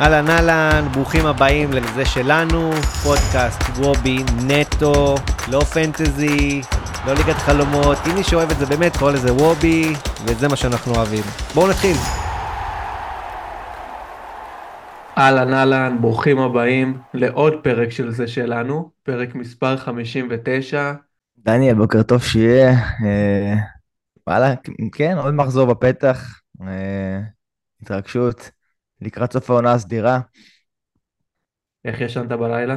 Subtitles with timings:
[0.00, 2.70] אהלן אהלן, ברוכים הבאים לזה שלנו,
[3.02, 5.14] פודקאסט וובי נטו,
[5.50, 6.60] לא פנטזי,
[7.06, 9.92] לא ליגת חלומות, אם מי שאוהב את זה באמת קורא לזה וובי,
[10.24, 11.22] וזה מה שאנחנו אוהבים.
[11.54, 11.96] בואו נתחיל.
[15.18, 20.92] אהלן אהלן, ברוכים הבאים לעוד פרק של זה שלנו, פרק מספר 59.
[21.38, 22.70] דניאל, בוקר טוב שיהיה.
[22.70, 23.54] אה,
[24.26, 24.54] וואלה,
[24.92, 26.40] כן, עוד מחזור בפתח.
[26.62, 27.20] אה,
[27.82, 28.50] התרגשות
[29.00, 30.20] לקראת סוף העונה הסדירה.
[31.84, 32.76] איך ישנת בלילה?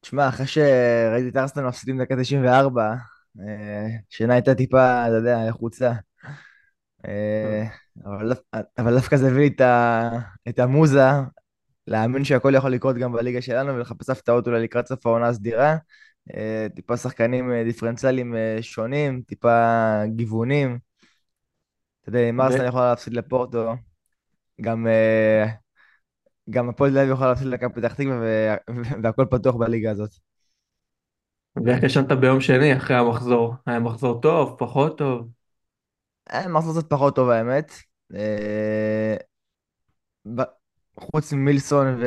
[0.00, 2.94] תשמע, אחרי שראיתי את ארסנל מפסידים דקה 94,
[3.40, 5.92] אה, שינה הייתה טיפה, אתה יודע, לחוצה.
[7.06, 7.64] אה,
[8.04, 8.32] אבל,
[8.78, 10.10] אבל דווקא זה הביא לי את, ה,
[10.48, 11.08] את המוזה
[11.86, 15.76] להאמין שהכל יכול לקרות גם בליגה שלנו ולחפש הפתעות אולי לקראת סוף העונה הסדירה.
[16.34, 20.78] אה, טיפה שחקנים דיפרנציאליים שונים, טיפה גיוונים.
[22.00, 23.74] אתה יודע, אם ארסנל יכולה להפסיד לפורטו,
[24.60, 24.86] גם,
[26.50, 28.16] גם הפועל תל אביב יכולה להפסיד לקו פתח תקווה
[29.02, 30.10] והכל פתוח בליגה הזאת.
[31.64, 33.54] ואיך ישנת ביום שני אחרי המחזור?
[33.66, 35.28] היה מחזור טוב, פחות טוב?
[36.30, 37.72] היה מחזור קצת פחות טוב האמת.
[38.14, 39.16] אה,
[41.00, 42.02] חוץ ממילסון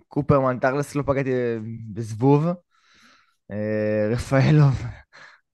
[0.00, 1.30] וקופרמן, תכלס לא פגעתי
[1.92, 2.46] בזבוב.
[3.50, 4.82] אה, רפאלוב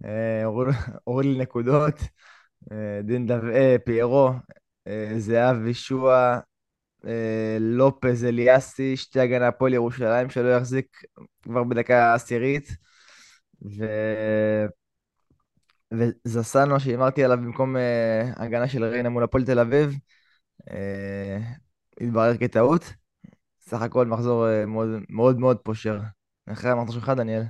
[0.05, 0.45] אה,
[1.05, 1.95] הוריד לי נקודות.
[3.03, 4.31] דין דבעה, פיירו,
[5.19, 6.39] זהב וישוע,
[7.61, 11.03] לופז, אליאסי, שתי הגנה הפועל ירושלים שלא יחזיק
[11.43, 12.77] כבר בדקה עשירית.
[13.79, 13.85] ו...
[15.93, 17.81] וזסנו שהימרתי עליו במקום uh,
[18.43, 19.95] הגנה של ריינה מול הפועל תל אביב,
[20.61, 20.73] uh,
[22.01, 22.95] התברר כטעות.
[23.61, 26.01] סך הכל מחזור uh, מאוד, מאוד מאוד פושר.
[26.47, 27.43] אחרי המחזור שלך, דניאל.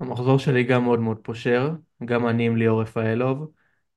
[0.00, 1.70] המחזור שלי גם מאוד מאוד פושר,
[2.04, 3.50] גם אני עם ליאור רפאלוב.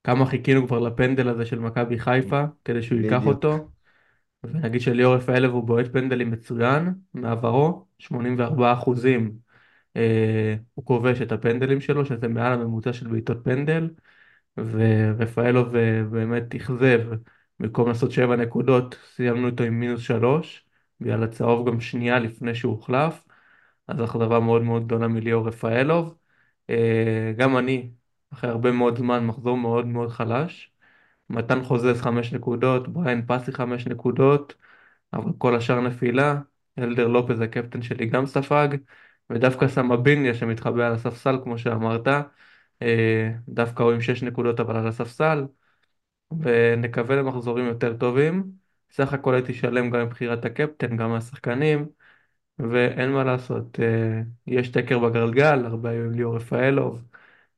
[0.03, 2.99] כמה חיכינו כבר לפנדל הזה של מכבי חיפה, כדי שהוא.
[3.01, 3.69] ייקח אותו.
[4.43, 9.37] ונגיד שליאור רפאלוב הוא בועט פנדלים מצוין, מעברו, 84 אחוזים
[9.97, 13.89] אה, הוא כובש את הפנדלים שלו, שזה מעל הממוצע של בעיטות פנדל,
[14.57, 17.01] ורפאלוב אה, באמת אכזב,
[17.59, 20.65] במקום לעשות 7 נקודות, סיימנו איתו עם מינוס 3,
[21.01, 23.23] בגלל הצהוב גם שנייה לפני שהוא הוחלף,
[23.87, 26.15] אז אכזבה מאוד מאוד גדולה מליאור רפאלוב.
[26.69, 27.91] אה, גם אני,
[28.33, 30.71] אחרי הרבה מאוד זמן, מחזור מאוד מאוד חלש.
[31.29, 34.55] מתן חוזז 5 נקודות, בריין פסי 5 נקודות,
[35.13, 36.41] אבל כל השאר נפילה.
[36.79, 38.67] אלדר לופז הקפטן שלי גם ספג.
[39.29, 42.07] ודווקא סמביניה שמתחבא על הספסל כמו שאמרת,
[42.81, 45.45] אה, דווקא הוא עם 6 נקודות אבל על הספסל,
[46.39, 48.43] ונקווה למחזורים יותר טובים.
[48.91, 51.85] סך הכל הייתי שלם גם עם בחירת הקפטן, גם מהשחקנים,
[52.59, 57.01] ואין מה לעשות, אה, יש תקר בגלגל, הרבה היו עם ליאור רפאלוב,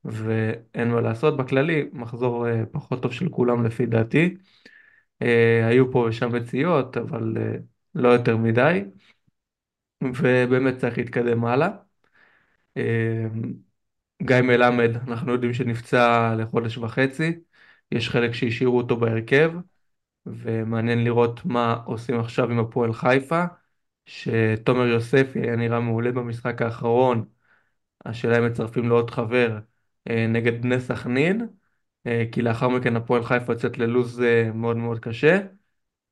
[0.06, 1.38] ואין מה לעשות.
[1.38, 4.38] בכללי, מחזור אה, פחות טוב של כולם לפי דעתי.
[5.70, 7.38] היו פה ושם מציאות, אבל
[7.96, 8.84] לא יותר מדי.
[10.04, 11.70] ובאמת צריך להתקדם הלאה.
[14.24, 17.40] גיא מלמד, אנחנו יודעים שנפצע לחודש וחצי,
[17.92, 19.52] יש חלק שהשאירו אותו בהרכב,
[20.26, 23.44] ומעניין לראות מה עושים עכשיו עם הפועל חיפה,
[24.06, 27.26] שתומר יוספי היה נראה מעולה במשחק האחרון,
[28.06, 29.60] השאלה אם מצרפים לו עוד חבר אה,
[30.10, 31.48] נגד בני סכנין,
[32.08, 35.40] אה, כי לאחר מכן הפועל חיפה יוצאת ללוז אה, מאוד מאוד קשה,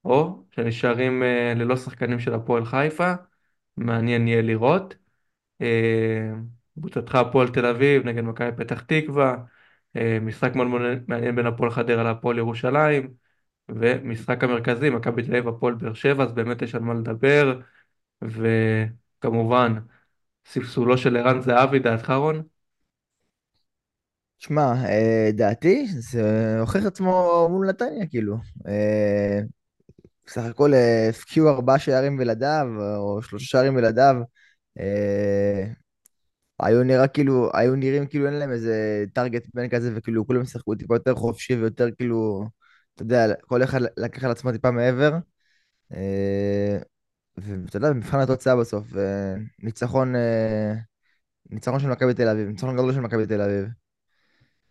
[0.06, 1.24] או שנשארים
[1.56, 3.14] ללא שחקנים של הפועל חיפה.
[3.78, 4.96] מעניין יהיה לראות.
[5.62, 6.32] אה,
[6.80, 9.36] קבוצתך הפועל תל אביב נגד מכבי פתח תקווה,
[9.96, 10.68] אה, משחק מאוד
[11.08, 13.14] מעניין בין הפועל חדרה להפועל ירושלים,
[13.70, 17.60] ומשחק המרכזי, מכבי תל אביב הפועל באר שבע, אז באמת יש על מה לדבר,
[18.22, 19.74] וכמובן,
[20.46, 22.44] ספסולו של ערן זהבי, דעתך רון?
[24.44, 28.38] שמע, אה, דעתי, זה הוכיח עצמו מול נתניה, כאילו.
[30.26, 32.68] בסך הכל אה, הפקיעו ארבעה שערים בלעדיו,
[32.98, 34.16] או שלושה שערים בלעדיו.
[34.80, 35.66] אה,
[36.60, 40.76] היו נראה כאילו, היו נראים כאילו אין להם איזה טארגט בין כזה, וכאילו כולם שיחקו
[40.76, 42.48] טיפה יותר חופשי ויותר כאילו,
[42.96, 45.14] אתה יודע, כל אחד לקח על עצמו טיפה מעבר.
[45.94, 46.78] אה,
[47.38, 48.88] ואתה יודע, מבחן התוצאה בסוף,
[49.60, 50.14] ניצחון,
[51.50, 53.83] ניצחון של מכבי תל אביב, ניצחון גדול של מכבי תל אביב.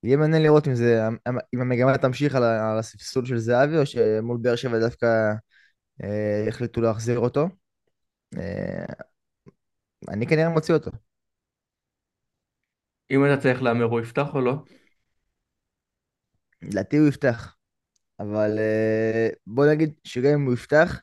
[0.03, 1.03] יהיה מעניין לראות אם זה,
[1.55, 2.43] אם המגמה תמשיך על,
[2.79, 5.07] הספסול של זהבי, או שמול באר שבע דווקא
[6.03, 7.49] אה, החליטו להחזיר אותו.
[8.39, 8.85] אה,
[10.09, 10.91] אני כנראה מוציא אותו.
[13.11, 14.55] אם אתה צריך להמר, הוא יפתח או לא?
[16.63, 17.57] לדעתי הוא יפתח.
[18.21, 21.01] אבל אה, בוא נגיד שגם אם הוא יפתח,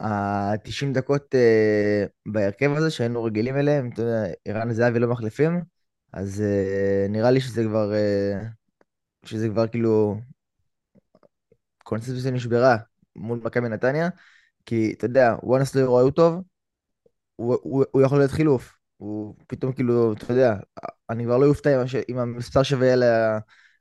[0.00, 5.62] ה-90 דקות אה, בהרכב הזה שהיינו רגילים אליהם, אתה יודע, ערן זהבי לא מחליפים,
[6.12, 8.46] אז uh, נראה לי שזה כבר, uh,
[9.24, 10.16] שזה כבר כאילו
[11.80, 12.76] הקונספציה נשברה
[13.16, 14.08] מול מכבי נתניה,
[14.66, 16.42] כי אתה יודע, וואנס לא היו טוב,
[17.36, 18.76] הוא, הוא, הוא יכול להיות חילוף.
[18.96, 20.54] הוא פתאום כאילו, אתה יודע,
[21.10, 23.02] אני כבר לא אופתע עם המספר שווה על,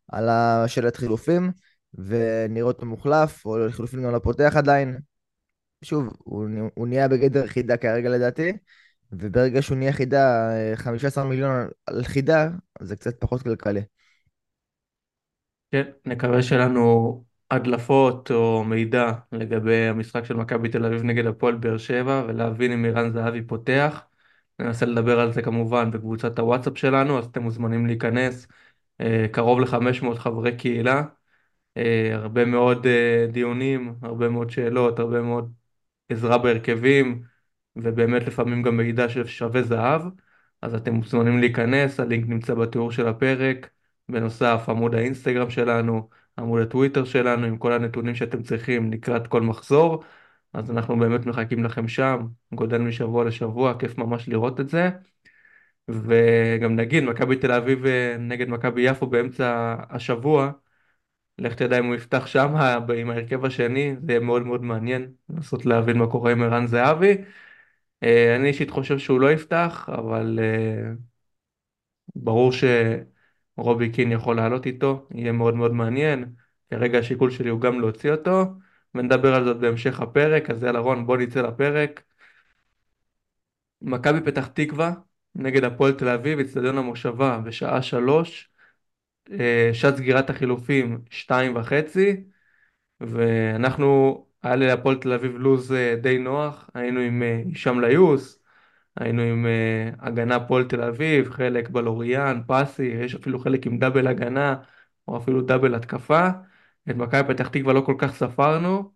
[0.07, 1.51] על השאלת חילופים,
[1.94, 5.00] ונראה אותו מוחלף, או לחילופין גם לא פותח עדיין.
[5.84, 8.51] שוב, הוא, הוא נהיה בגדר חידה כרגע לדעתי,
[9.12, 12.50] וברגע שהוא נהיה חידה, 15 מיליון על חידה,
[12.81, 13.81] זה קצת פחות כלכלי.
[15.72, 21.78] כן, נקווה שלנו הדלפות או מידע לגבי המשחק של מכבי תל אביב נגד הפועל באר
[21.78, 24.04] שבע ולהבין אם ערן זהבי פותח.
[24.60, 28.48] ננסה לדבר על זה כמובן בקבוצת הוואטסאפ שלנו, אז אתם מוזמנים להיכנס.
[29.02, 31.04] אה, קרוב ל-500 חברי קהילה,
[31.78, 35.54] אה, הרבה מאוד אה, דיונים, הרבה מאוד שאלות, הרבה מאוד
[36.10, 37.24] עזרה בהרכבים,
[37.75, 40.01] ובאמת לפעמים גם מידע ששווה זהב.
[40.62, 43.69] אז אתם מוזמנים להיכנס, הלינק נמצא בתיאור של הפרק.
[44.09, 50.03] בנוסף, עמוד האינסטגרם שלנו, עמוד הטוויטר שלנו, עם כל הנתונים שאתם צריכים לקראת כל מחזור.
[50.53, 54.89] אז אנחנו באמת מחכים לכם שם, גודל משבוע לשבוע, כיף ממש לראות את זה.
[55.88, 60.51] וגם נגיד, מכבי תל אביב אה, נגד מכבי יפו באמצע השבוע,
[61.39, 62.56] לך תדע אם הוא יפתח שם
[62.97, 67.17] עם ההרכב השני, זה יהיה מאוד מאוד מעניין לנסות להבין מה קורה עם ערן זהבי.
[68.03, 70.92] אה, אני אישית חושב שהוא לא יפתח, אבל אה,
[72.15, 76.33] ברור שרובי קין יכול לעלות איתו, יהיה מאוד מאוד מעניין.
[76.69, 78.45] כרגע השיקול שלי הוא גם להוציא אותו,
[78.95, 82.03] ונדבר על זאת בהמשך הפרק, אז יאללה רון בוא נצא לפרק.
[83.81, 84.94] מכבי פתח תקווה
[85.36, 88.50] נגד הפועל תל אביב, אצטדיון המושבה בשעה שלוש,
[89.31, 92.24] אה, שעת סגירת החילופים שתיים וחצי,
[93.01, 98.39] ואנחנו, היה לי להפועל תל אביב לוז אה, די נוח, היינו עם אה, הישאם ליוס,
[98.97, 99.45] היינו עם
[99.99, 104.55] הגנה הפועל תל אביב, חלק בלוריאן, פסי, יש אפילו חלק עם דאבל הגנה,
[105.07, 106.29] או אפילו דאבל התקפה.
[106.89, 108.91] את מכבי פתח תקווה לא כל כך ספרנו,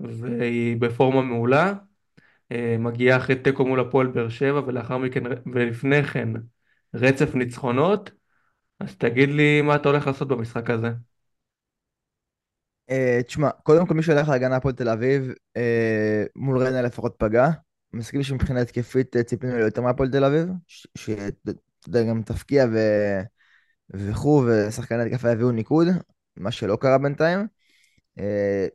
[0.00, 1.74] והיא בפורמה מעולה.
[2.52, 5.22] אה, מגיעה אחרי תיקו מול הפועל באר שבע ולאחר מכן
[5.54, 6.28] ולפני כן
[6.94, 8.10] רצף ניצחונות
[8.80, 10.90] אז תגיד לי מה אתה הולך לעשות במשחק הזה.
[12.90, 15.60] Uh, תשמע, קודם כל מי שהולך להגנה הפועל תל אביב uh,
[16.36, 17.48] מול ריינה לפחות פגע.
[17.92, 20.48] מסכים שמבחינה התקפית ציפינו ליותר מהפועל תל אביב,
[20.94, 21.52] שאתה
[21.86, 22.78] יודע, גם תפקיע ו...
[23.90, 25.86] וכו', ושחקני התקפה יביאו ניקוד,
[26.36, 27.46] מה שלא קרה בינתיים.
[28.18, 28.22] Uh,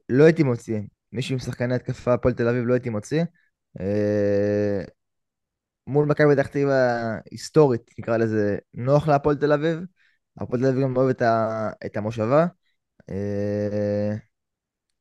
[0.10, 0.80] לא הייתי מוציא,
[1.12, 3.24] מישהו עם שחקני התקפה הפועל תל אביב לא הייתי מוציא.
[3.80, 4.84] אה,
[5.88, 9.80] מול מכבי פתח תקווה היסטורית, נקרא לזה, נוח להפועל תל אביב.
[10.38, 12.46] הפועל תל אביב גם אוהב את, ה, את המושבה.
[13.10, 14.16] אה,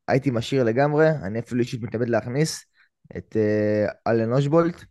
[0.08, 2.64] הייתי משאיר לגמרי, אני אפילו אישית מתכבד להכניס
[3.16, 4.84] את אה, אלן אושבולט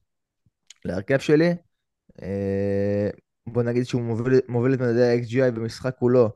[0.85, 1.55] להרכב שלי.
[3.47, 6.29] בוא נגיד שהוא מוביל, מוביל את מדדי ה-XGI במשחק כולו,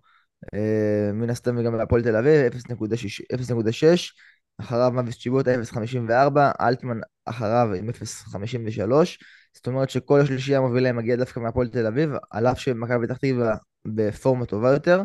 [1.13, 4.13] מן הסתם וגם בהפועל תל אביב, 0.6.
[4.57, 9.17] אחריו מביס צ'יבוטה 0.54, אלטמן אחריו עם 0.53,
[9.53, 13.55] זאת אומרת שכל השלישייה המובילה מגיע דווקא מהפועל תל אביב, על אף שמכבי פתח תקווה
[13.85, 15.01] בפורמה טובה יותר,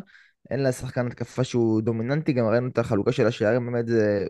[0.51, 4.27] אין לה שחקן התקפה שהוא דומיננטי, גם ראינו את החלוקה של השערים, באמת זה...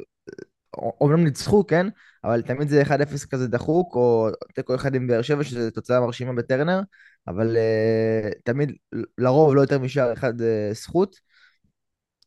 [0.77, 1.87] אומנם ניצחו, כן?
[2.25, 6.33] אבל תמיד זה 1-0 כזה דחוק, או תיקו 1 עם באר שבע, שזו תוצאה מרשימה
[6.33, 6.81] בטרנר,
[7.29, 8.73] אבל uh, תמיד,
[9.19, 11.17] לרוב לא יותר משער אחד uh, זכות.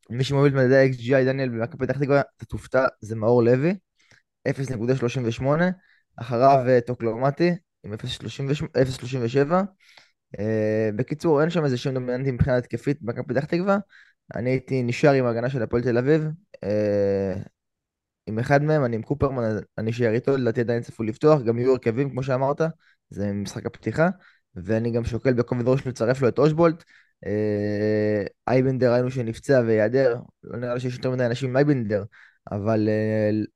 [0.10, 3.76] מי שמוביל את מדדי ה-XGI דניאל במכבי פתח תקווה, אתה תופתע, זה מאור לוי,
[4.48, 5.44] 0.38,
[6.16, 7.52] אחריו אה, טוקלומטי
[7.84, 9.54] עם 0.37.
[10.40, 13.78] אה, בקיצור, אין שם איזה שם דומיננטי מבחינה התקפית במכבי פתח תקווה.
[14.36, 16.28] אני הייתי נשאר עם ההגנה של הפועל תל אביב.
[16.64, 17.34] אה,
[18.28, 19.44] עם אחד מהם, אני עם קופרמן,
[19.78, 22.62] אני אשאר איתו, לדעתי עדיין צפוי לפתוח, גם יהיו הרכבים, כמו שאמרת,
[23.10, 24.10] זה משחק הפתיחה.
[24.56, 26.84] ואני גם שוקל בכובד ראש לצרף לו את אושבולט.
[27.26, 32.04] אה, אייבנדר ראינו שנפצע ויעדר, לא נראה לי שיש יותר מדי אנשים עם אייבנדר,
[32.52, 32.90] אבל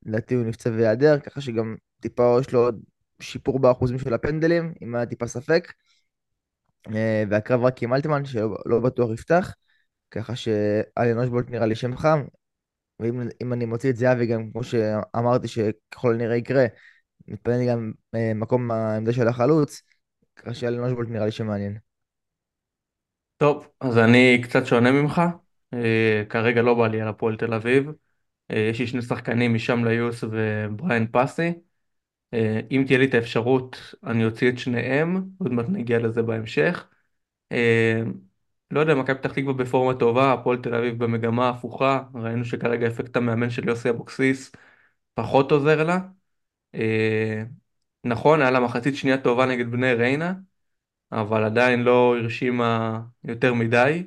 [0.05, 2.83] לדעתי הוא נפצע ויעדר, ככה שגם טיפה יש לו עוד
[3.19, 5.73] שיפור באחוזים של הפנדלים, אם היה טיפה ספק.
[6.95, 9.53] אה, והקרב רק עם אלטמן, שלא לא בטוח יפתח,
[10.11, 12.23] ככה שאליאן אושבולט נראה לי שם חם,
[12.99, 16.65] ואם אני מוציא את זהבי גם, כמו שאמרתי שככל הנראה יקרה,
[17.27, 17.91] מתפנה לי גם
[18.35, 19.81] מקום העמדה של החלוץ,
[20.35, 21.77] ככה שאליאן אושבולט נראה לי שמעניין.
[23.37, 25.21] טוב, אז אני קצת שונה ממך,
[25.73, 27.91] אה, כרגע לא בא לי על הפועל תל אביב,
[28.51, 31.51] אה, יש לי שני שחקנים משם ליוס ובריין פסי, אה,
[32.71, 36.87] אם תהיה לי את האפשרות אני אוציא את שניהם, עוד מעט נגיע לזה בהמשך.
[38.71, 43.15] לא יודע, מכבי פתח תקווה בפורמה טובה, הפועל תל אביב במגמה הפוכה, ראינו שכרגע אפקט
[43.15, 44.51] המאמן של יוסי אבוקסיס
[45.13, 45.99] פחות עוזר לה.
[48.03, 50.33] נכון, היה לה מחצית שנייה טובה נגד בני ריינה,
[51.11, 54.03] אבל עדיין לא הרשימה יותר מדי.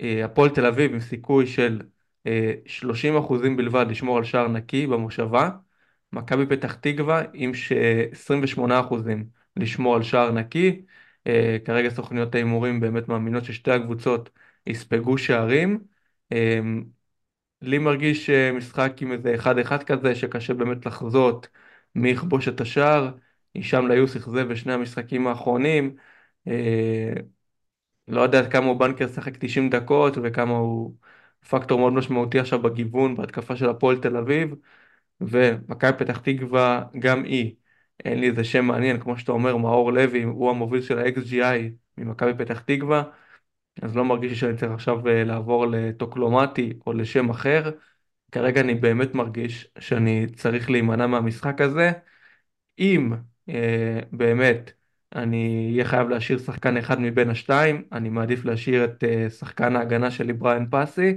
[0.00, 1.82] אה, הפועל תל אביב עם סיכוי של
[2.26, 5.50] אה, 30% בלבד לשמור על שער נקי במושבה,
[6.12, 7.72] מכבי פתח תקווה עם ש-
[8.12, 9.02] 28%
[9.56, 10.82] לשמור על שער נקי.
[11.26, 14.30] אה, כרגע סוכניות ההימורים באמת מאמינות ששתי הקבוצות
[14.66, 15.78] יספגו שערים.
[16.32, 16.60] אה,
[17.62, 21.48] לי מרגיש אה, משחק עם איזה אחד אחד כזה שקשה באמת לחזות
[21.94, 23.10] מי יכבוש את השער.
[23.54, 25.96] הישאם ליוס אכזב בשני המשחקים האחרונים.
[26.48, 27.12] אה,
[28.08, 30.94] לא יודע כמה הוא בנקר שחק 90 דקות וכמה הוא
[31.50, 34.54] פקטור מאוד משמעותי עכשיו בגיוון בהתקפה של הפועל תל אביב.
[35.28, 37.54] ומכבי פתח תקווה גם היא.
[38.04, 42.32] אין לי איזה שם מעניין, כמו שאתה אומר, מאור לוי הוא המוביל של ה-XGI ממכבי
[42.38, 43.02] פתח תקווה.
[43.82, 47.70] אז לא מרגיש שאני צריך עכשיו אה, לעבור לטוקלומטי או לשם אחר.
[48.32, 51.92] כרגע אני באמת מרגיש שאני צריך להימנע מהמשחק הזה.
[52.78, 53.12] אם
[53.48, 54.72] אה, באמת
[55.14, 60.10] אני אהיה חייב להשאיר שחקן אחד מבין השתיים, אני מעדיף להשאיר את אה, שחקן ההגנה
[60.10, 61.14] שלי בריאן פאסי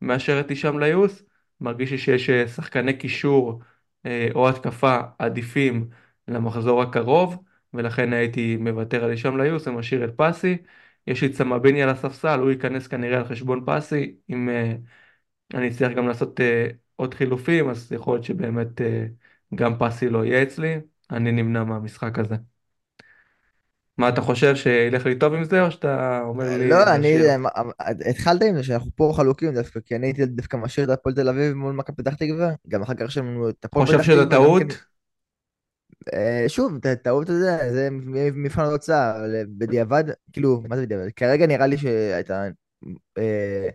[0.00, 1.22] מאשר את הישאם ליוס.
[1.64, 3.60] מרגיש לי שיש אה, שחקני קישור
[4.06, 5.88] אה, או התקפה עדיפים
[6.28, 7.36] למחזור הקרוב,
[7.74, 10.56] ולכן הייתי מוותר על הישאם ליוס ומשאיר את פאסי.
[11.06, 14.16] יש לי צמביני על הספסל, הוא ייכנס כנראה על חשבון פאסי.
[14.30, 14.74] אם אה,
[15.54, 16.40] אני אצליח גם לעשות
[16.96, 18.80] עוד חילופים, אז יכול להיות שבאמת
[19.54, 20.80] גם פאסי לא יהיה אצלי.
[21.10, 22.53] אני נמנע מהמשחק הזה.
[23.98, 27.18] מה אתה חושב, שילך לי טוב עם זה, או שאתה אומר לי לא, אני...
[27.18, 27.40] להשאיר?
[28.10, 31.28] התחלת עם זה שאנחנו פה חלוקים דווקא, כי אני הייתי דווקא משאיר את הפועל תל
[31.28, 34.26] אביב מול מכבי פתח תקווה, גם אחר כך יש לנו את הפועל חושב פתח שזה
[34.26, 34.62] טעות?
[34.62, 34.68] כן-
[36.12, 37.88] אה, שוב, טעות הזה, זה
[38.34, 41.08] מבחן התוצאה, אבל בדיעבד, כאילו, מה זה בדיעבד?
[41.16, 42.44] כרגע נראה לי שאת ה...
[43.18, 43.68] אה,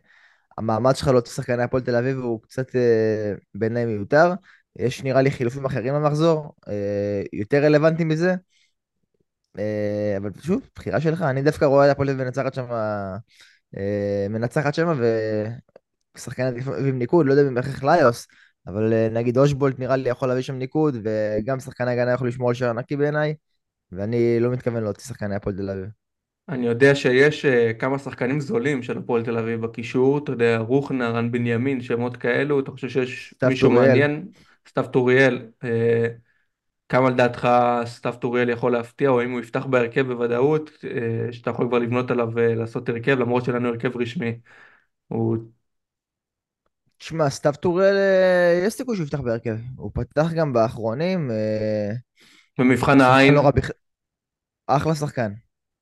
[0.57, 4.33] המאמץ שלך להוציא שחקני הפועל תל אביב הוא קצת אה, בעיניי מיותר.
[4.79, 8.35] יש נראה לי חילופים אחרים במחזור, אה, יותר רלוונטיים מזה.
[9.57, 12.71] אה, אבל שוב, בחירה שלך, אני דווקא רואה את הפועל מנצחת שם,
[13.77, 15.01] אה, מנצחת שם,
[16.15, 18.27] ושחקן עדיף עם ניקוד, לא יודע אם בהכרח ליוס,
[18.67, 22.49] אבל אה, נגיד אושבולט נראה לי יכול להביא שם ניקוד, וגם שחקן הגנה יכול לשמור
[22.49, 23.35] על שער נקי בעיניי,
[23.91, 25.85] ואני לא מתכוון להוציא שחקני הפועל תל אביב.
[26.49, 27.45] אני יודע שיש
[27.79, 32.59] כמה שחקנים זולים של הפועל תל אביב בקישור, אתה יודע, רוחנה, רן בנימין, שמות כאלו,
[32.59, 33.87] אתה חושב שיש מישהו טוריאל.
[33.87, 34.27] מעניין?
[34.69, 35.47] סתיו טוריאל,
[36.89, 37.47] כמה לדעתך
[37.85, 42.11] סתיו טוריאל יכול להפתיע, או אם הוא יפתח בהרכב בוודאות, אה, שאתה יכול כבר לבנות
[42.11, 44.39] עליו אה, לעשות הרכב, למרות שאין לנו הרכב רשמי.
[45.07, 45.37] הוא
[46.97, 49.55] תשמע, סתיו טוריאל, אה, יש סיכוי שהוא יפתח בהרכב.
[49.75, 51.31] הוא פתח גם באחרונים,
[52.59, 53.75] במבחן לא העין, רע בכלל.
[54.67, 55.31] אחלה שחקן.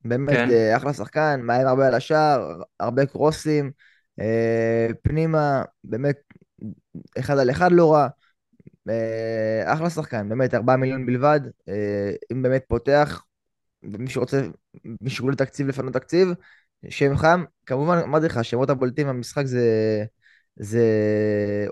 [0.05, 0.73] באמת, כן.
[0.77, 3.71] אחלה שחקן, מאיים הרבה על השער, הרבה קרוסים,
[5.01, 6.17] פנימה, באמת,
[7.19, 8.07] אחד על אחד לא רע.
[8.89, 11.39] אה, אחלה שחקן, באמת, ארבעה מיליון בלבד.
[11.69, 13.23] אה, אם באמת פותח,
[13.83, 14.41] ומי שרוצה,
[15.01, 16.27] משיקולי תקציב לפנות תקציב,
[16.89, 17.43] שם חם.
[17.65, 19.63] כמובן, אמרתי לך, השמות הבולטים במשחק זה,
[20.55, 20.85] זה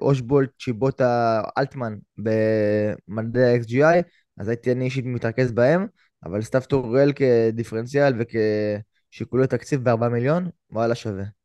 [0.01, 4.03] אושבולט, צ'יבוטה, אלטמן במדעי ה-XGI,
[4.37, 5.87] אז הייתי אני אישית מתרכז בהם,
[6.23, 11.44] אבל סתיו טוריאל כדיפרנציאל וכשיקולי תקציב ב-4 מיליון, וואלה שווה.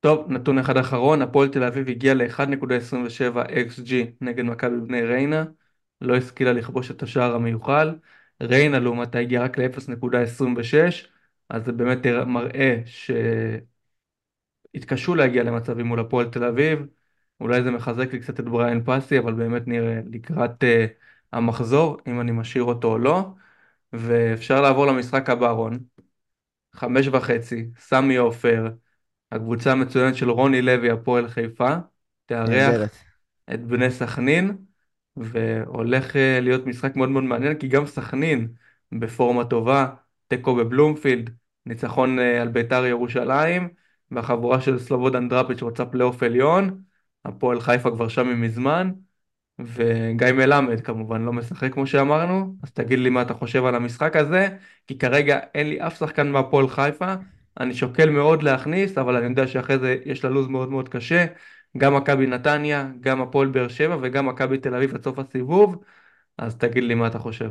[0.00, 5.44] טוב, נתון אחד אחרון, הפועל תל אביב הגיע ל-1.27 XG נגד מכבי בני ריינה,
[6.00, 7.94] לא השכילה לכבוש את השער המיוחל,
[8.42, 11.06] ריינה לעומתה הגיעה רק ל-0.26,
[11.48, 12.82] אז זה באמת מראה
[14.74, 16.86] שהתקשו להגיע למצבים מול הפועל תל אביב,
[17.40, 20.66] אולי זה מחזק לי קצת את בריאן פסי, אבל באמת נראה לקראת uh,
[21.32, 23.28] המחזור, אם אני משאיר אותו או לא,
[23.92, 25.78] ואפשר לעבור למשחק הבא, רון,
[26.72, 28.68] חמש וחצי, סמי עופר,
[29.32, 31.76] הקבוצה המצוינת של רוני לוי, הפועל חיפה,
[32.26, 32.74] תארח.
[33.54, 34.56] את בני סכנין,
[35.16, 38.48] והולך אה, להיות משחק מאוד מאוד מעניין, כי גם סכנין
[38.92, 39.86] בפורמה טובה,
[40.28, 41.30] תיקו בבלומפילד,
[41.66, 43.68] ניצחון אה, על ביתר ירושלים,
[44.10, 46.82] והחבורה של סלובודן דראפיץ' רוצה פלייאוף עליון,
[47.24, 48.90] הפועל חיפה כבר שם מזמן,
[49.58, 54.16] וגיא מלמד כמובן לא משחק כמו שאמרנו, אז תגיד לי מה אתה חושב על המשחק
[54.16, 54.48] הזה,
[54.86, 57.14] כי כרגע אין לי אף שחקן מהפועל חיפה,
[57.60, 61.26] אני שוקל מאוד להכניס, אבל אני יודע שאחרי זה יש לה לו"ז מאוד מאוד קשה,
[61.78, 65.84] גם מכבי נתניה, גם הפועל באר שבע וגם מכבי תל אביב עד סוף הסיבוב,
[66.38, 67.50] אז תגיד לי מה אתה חושב.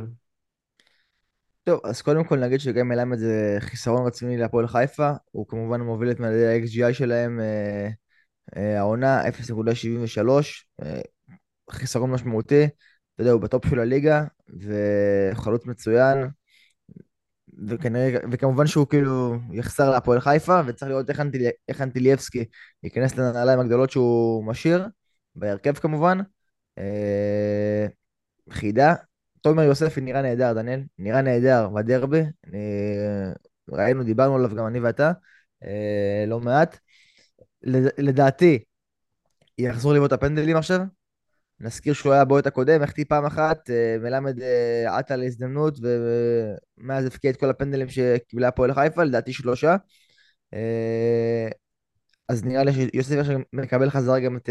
[1.64, 6.10] טוב, אז קודם כל נגיד שגם מלמד זה חיסרון רציני להפועל חיפה, הוא כמובן מוביל
[6.10, 7.88] את מדעי ה-XGI שלהם, אה,
[8.56, 11.00] אה, העונה 0.73, אה,
[11.70, 16.28] חיסרון משמעותי, אתה יודע, הוא בטופ של הליגה, וחלוץ מצוין,
[17.68, 22.44] וכנראה, וכמובן שהוא כאילו יחסר להפועל חיפה, וצריך לראות איך, אנטיל, איך אנטילייבסקי
[22.82, 24.86] ייכנס לנעליים הגדולות שהוא משאיר,
[25.34, 26.18] בהרכב כמובן.
[26.78, 27.86] אה,
[28.50, 28.94] חידה,
[29.40, 32.58] תומר יוספי נראה נהדר, דניאל, נראה נהדר בדרבי, אני...
[33.72, 35.12] ראינו, דיברנו עליו גם אני ואתה,
[35.64, 36.78] אה, לא מעט.
[37.62, 37.90] לד...
[37.98, 38.58] לדעתי,
[39.58, 40.80] יחזור לבעוט את הפנדלים עכשיו.
[41.60, 47.30] נזכיר שהוא היה בועט הקודם, החטיא פעם אחת, אה, מלמד אה, עטה להזדמנות, ומאז הבקיע
[47.30, 49.76] את כל הפנדלים שקיבלה הפועל חיפה, לדעתי שלושה.
[50.54, 51.48] אה,
[52.28, 54.48] אז נראה לי שיוסף עכשיו מקבל חזרה גם את,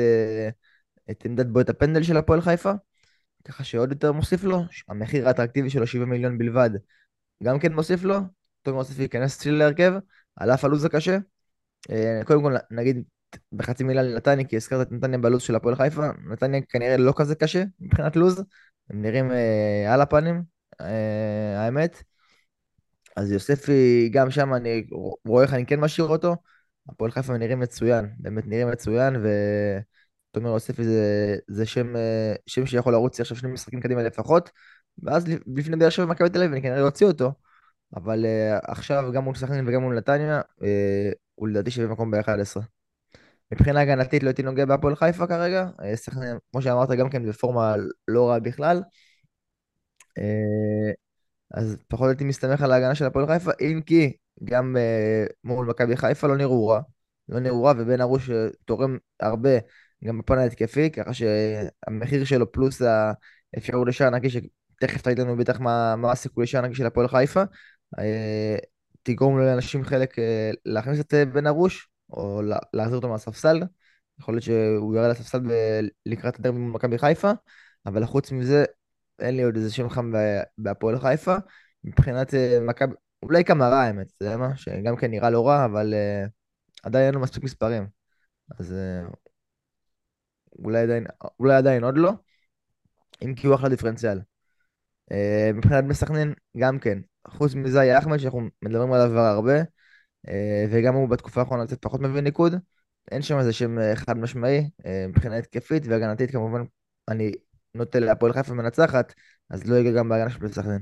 [1.12, 2.72] את עמדת בועט הפנדל של הפועל חיפה,
[3.46, 4.64] ככה שעוד יותר מוסיף לו.
[4.90, 6.70] המחיר האטרקטיבי שלו 70 מיליון בלבד,
[7.44, 8.20] גם כן מוסיף לו.
[8.62, 9.94] תומר יוסף ייכנס להרכב,
[10.36, 11.18] על אף הלו"ז הקשה.
[12.26, 13.04] קודם כל נגיד
[13.54, 16.10] בחצי מילה לנתניה, כי הזכרת את נתניה בלו"ז של הפועל חיפה.
[16.32, 18.44] נתניה כנראה לא כזה קשה מבחינת לו"ז,
[18.90, 20.44] הם נראים אה, על הפנים,
[20.82, 22.04] אה, האמת.
[23.16, 24.88] אז יוספי, גם שם אני
[25.26, 26.36] רואה איך אני כן משאיר אותו.
[26.90, 32.94] הפועל חיפה נראים מצוין, באמת נראים מצוין, ותומר יוספי זה, זה שם, אה, שם שיכול
[32.94, 34.50] לרוץ עכשיו שני משחקים קדימה לפחות,
[35.04, 37.34] ואז לפני באר שבע ומכבי תל אביב אני כנראה אוציא אותו,
[37.96, 40.64] אבל uh, עכשיו גם מול סכנין וגם מול נתניה, uh,
[41.36, 42.79] הוא לדעתי שווה מקום ב-11.
[43.52, 47.76] מבחינה הגנתית לא הייתי נוגע בהפועל חיפה כרגע, סכנין, כמו שאמרת, גם כן בפורמה
[48.08, 48.82] לא רעה בכלל.
[50.20, 50.94] Uh,
[51.54, 54.14] אז פחות הייתי מסתמך על ההגנה של הפועל חיפה, אם כי
[54.44, 56.82] גם uh, מול מכבי חיפה לא נראו רע.
[57.30, 59.50] לא נראו רע, ובן ארוש אה, תורם הרבה
[60.04, 62.82] גם בפן ההתקפי, ככה שהמחיר שלו פלוס
[63.54, 67.44] האפשרות לשער נקי, שתכף תגיד לנו בטח מה, מה הסיכוי לשער נקי של הפועל חיפה,
[69.04, 70.16] תגרום לאנשים חלק
[70.66, 72.42] להכניס את בן ארוש, או
[72.74, 73.64] להחזיר אותו מהספסל.
[74.20, 75.42] יכול להיות שהוא ירד לספסל
[76.06, 77.32] לקראת הדרבי מול מכבי חיפה,
[77.86, 78.66] אבל חוץ מזה,
[79.20, 80.14] אין לי עוד איזה שם חם
[80.58, 81.36] בהפועל חיפה.
[81.84, 84.58] מבחינת מכבי, אולי קמרה האמת, אתה יודע מה?
[84.58, 86.30] שגם כן נראה לא רע, אבל uh,
[86.84, 87.88] עדיין אין לו מספיק מספרים.
[88.60, 89.14] אז uh,
[90.60, 91.06] אולי עדיין,
[91.40, 92.12] אולי עדיין עוד לא,
[93.26, 94.20] אם כי הוא אחלה דיפרנציאל.
[95.12, 97.00] Uh, מבחינת מסכנין, גם כן.
[97.28, 99.54] חוץ מזי אחמד, שאנחנו מדברים עליו כבר הרבה,
[100.70, 102.56] וגם הוא בתקופה האחרונה קצת פחות מביא ניקוד.
[103.12, 106.62] אין שם איזה שם חד משמעי, uh, מבחינה התקפית והגנתית כמובן,
[107.08, 107.32] אני
[107.76, 109.14] נוטה להפועל חיפה מנצחת,
[109.50, 110.80] אז לא יגע גם בהגנה של סכנין.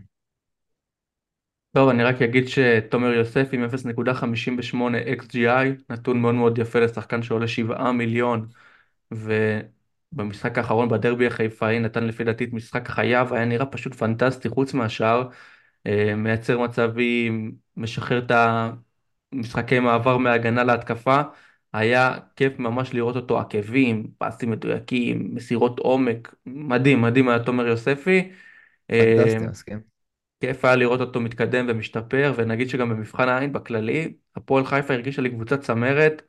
[1.72, 4.76] טוב, אני רק אגיד שתומר יוסף עם 0.58
[5.22, 8.48] XGI, נתון מאוד מאוד יפה לשחקן שעולה 7 מיליון,
[9.12, 14.74] ובמשחק האחרון בדרבי החיפאי נתן לפי דעתי את משחק חייו, היה נראה פשוט פנטסטי חוץ
[14.74, 15.30] מהשאר,
[15.88, 18.32] אה, מייצר מצבים, משחרר את
[19.34, 21.22] המשחקי מעבר מהגנה להתקפה,
[21.74, 28.32] היה כיף ממש לראות אותו עקבים, פסים מדויקים, מסירות עומק, מדהים, מדהים היה תומר יוספי.
[28.98, 29.50] פנטסטי, אה.
[30.40, 35.30] כיף היה לראות אותו מתקדם ומשתפר, ונגיד שגם במבחן העין בכללי, הפועל חיפה הרגישה לי
[35.30, 36.22] קבוצת צמרת,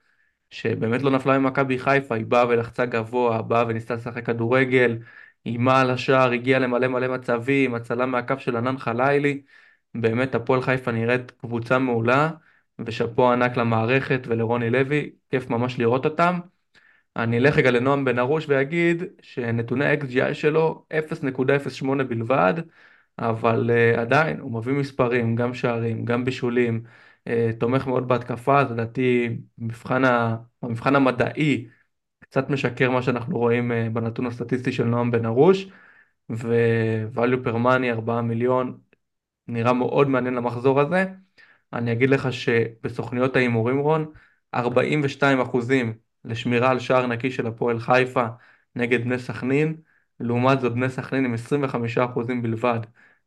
[0.51, 4.99] שבאמת לא נפלה ממכבי חיפה, היא באה ולחצה גבוה, באה וניסתה לשחק כדורגל,
[5.47, 9.43] אימה על השער, הגיעה למלא מלא מצבים, הצלה מהקו של ענן חלילי,
[9.95, 12.31] באמת הפועל חיפה נראית קבוצה מעולה,
[12.87, 16.38] ושאפו ענק למערכת ולרוני לוי, כיף ממש לראות אותם.
[17.17, 22.55] אני אלך רגע לנועם בן ארוש ואגיד שנתוני ה-XGI שלו 0.08 בלבד,
[23.19, 26.83] אבל uh, עדיין הוא מביא מספרים, גם שערים, גם בישולים,
[27.29, 30.37] uh, תומך מאוד בהתקפה, אז לדעתי במבחן, ה...
[30.62, 31.69] במבחן המדעי
[32.21, 35.69] קצת משקר מה שאנחנו רואים uh, בנתון הסטטיסטי של נועם בן ארוש,
[36.31, 38.79] ו-value per money 4 מיליון,
[39.49, 41.05] נראה מאוד מעניין למחזור הזה.
[41.73, 44.13] אני אגיד לך שבסוכניות ההימורים רון,
[44.55, 48.27] 42 אחוזים לשמירה על שער נקי של הפועל חיפה
[48.77, 49.77] נגד בני סכנין,
[50.21, 52.81] לעומת זאת בני סכנין עם 25 אחוזים בלבד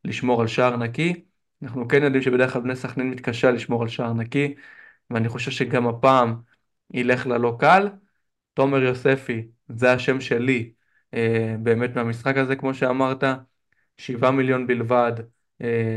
[0.05, 1.23] לשמור על שער נקי.
[1.63, 4.55] אנחנו כן יודעים שבדרך כלל בני סכנין מתקשה לשמור על שער נקי,
[5.09, 6.35] ואני חושב שגם הפעם
[6.93, 7.89] ילך ללא קל.
[8.53, 10.73] תומר יוספי, זה השם שלי,
[11.13, 13.23] אה, באמת מהמשחק הזה, כמו שאמרת,
[13.97, 15.13] 7 מיליון בלבד,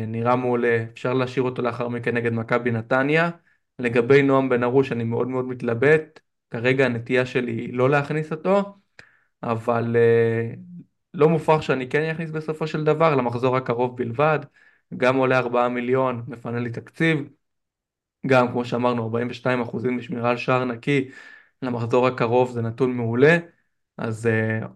[0.06, 3.30] נראה מעולה, אפשר להשאיר אותו לאחר מכן נגד מכבי נתניה.
[3.78, 8.76] לגבי נועם בן ארוש, אני מאוד מאוד מתלבט, כרגע הנטייה שלי היא לא להכניס אותו,
[9.42, 10.54] אבל אה,
[11.14, 14.38] לא מופרך שאני כן אכניס בסופו של דבר למחזור הקרוב בלבד,
[14.96, 17.28] גם עולה 4 מיליון, מפנה לי תקציב,
[18.26, 21.10] גם כמו שאמרנו 42 אחוזים בשמירה על שער נקי
[21.62, 23.38] למחזור הקרוב זה נתון מעולה,
[23.96, 24.26] אז
[24.62, 24.66] uh,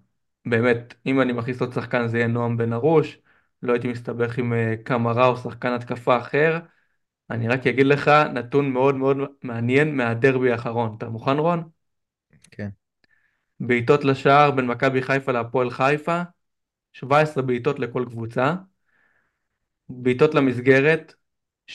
[0.47, 3.19] באמת אם אני מכניס עוד שחקן זה יהיה נועם בן ארוש,
[3.63, 6.59] לא הייתי מסתבך עם uh, קמרה או שחקן התקפה אחר,
[7.31, 11.69] אני רק אגיד לך נתון מאוד מאוד מעניין מהדרבי האחרון, אתה מוכן רון?
[12.51, 12.69] כן.
[13.61, 16.23] בעיטות לשער בין מכבי חיפה להפועל חיפה,
[16.93, 18.55] 17 בעיטות לכל קבוצה,
[19.89, 21.15] בעיטות למסגרת,
[21.71, 21.73] 7-7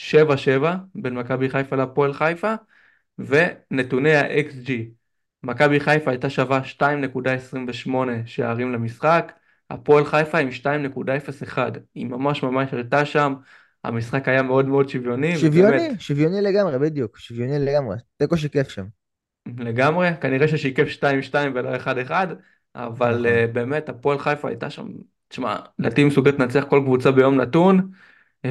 [0.94, 2.54] בין מכבי חיפה להפועל חיפה,
[3.18, 4.70] ונתוני ה-XG,
[5.42, 7.90] מכבי חיפה הייתה שווה 2.28
[8.26, 9.32] שערים למשחק,
[9.70, 11.58] הפועל חיפה עם 2.01,
[11.94, 13.34] היא ממש ממש הראתה שם,
[13.84, 15.36] המשחק היה מאוד מאוד שוויוני.
[15.36, 16.00] שוויוני, ובאמת...
[16.00, 18.84] שוויוני לגמרי, בדיוק, שוויוני לגמרי, תיקו שכיף שם.
[19.58, 20.86] לגמרי, כנראה ששיקף
[21.32, 22.10] 2-2 ולא 1-1,
[22.74, 24.88] אבל uh, באמת הפועל חיפה הייתה שם,
[25.28, 27.90] תשמע, לדעתי מסוגלת לנצח כל קבוצה ביום נתון,
[28.46, 28.48] uh,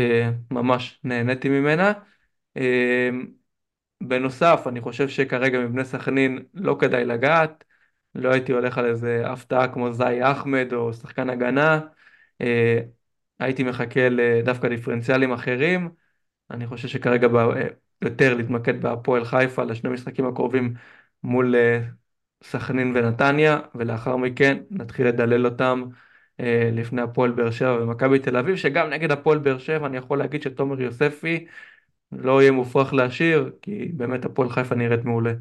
[0.51, 1.93] ממש נהניתי ממנה.
[2.57, 2.61] Uh,
[4.01, 7.63] בנוסף, אני חושב שכרגע מבני סכנין לא כדאי לגעת,
[8.15, 11.79] לא הייתי הולך על איזה הפתעה כמו זאי אחמד או שחקן הגנה,
[12.43, 12.45] uh,
[13.39, 14.01] הייתי מחכה
[14.45, 15.89] דווקא דיפרנציאלים אחרים.
[16.51, 17.37] אני חושב שכרגע ב...
[18.03, 20.73] יותר להתמקד בהפועל חיפה לשני המשחקים הקרובים
[21.23, 21.81] מול אה,
[22.43, 25.83] סכנין ונתניה, ולאחר מכן נתחיל לדלל אותם
[26.39, 30.17] אה, לפני הפועל באר שבע ומכבי תל אביב, שגם נגד הפועל באר שבע אני יכול
[30.17, 31.45] להגיד שתומר יוספי
[32.11, 35.33] לא יהיה מופרך להשאיר, כי באמת הפועל חיפה נראית מעולה.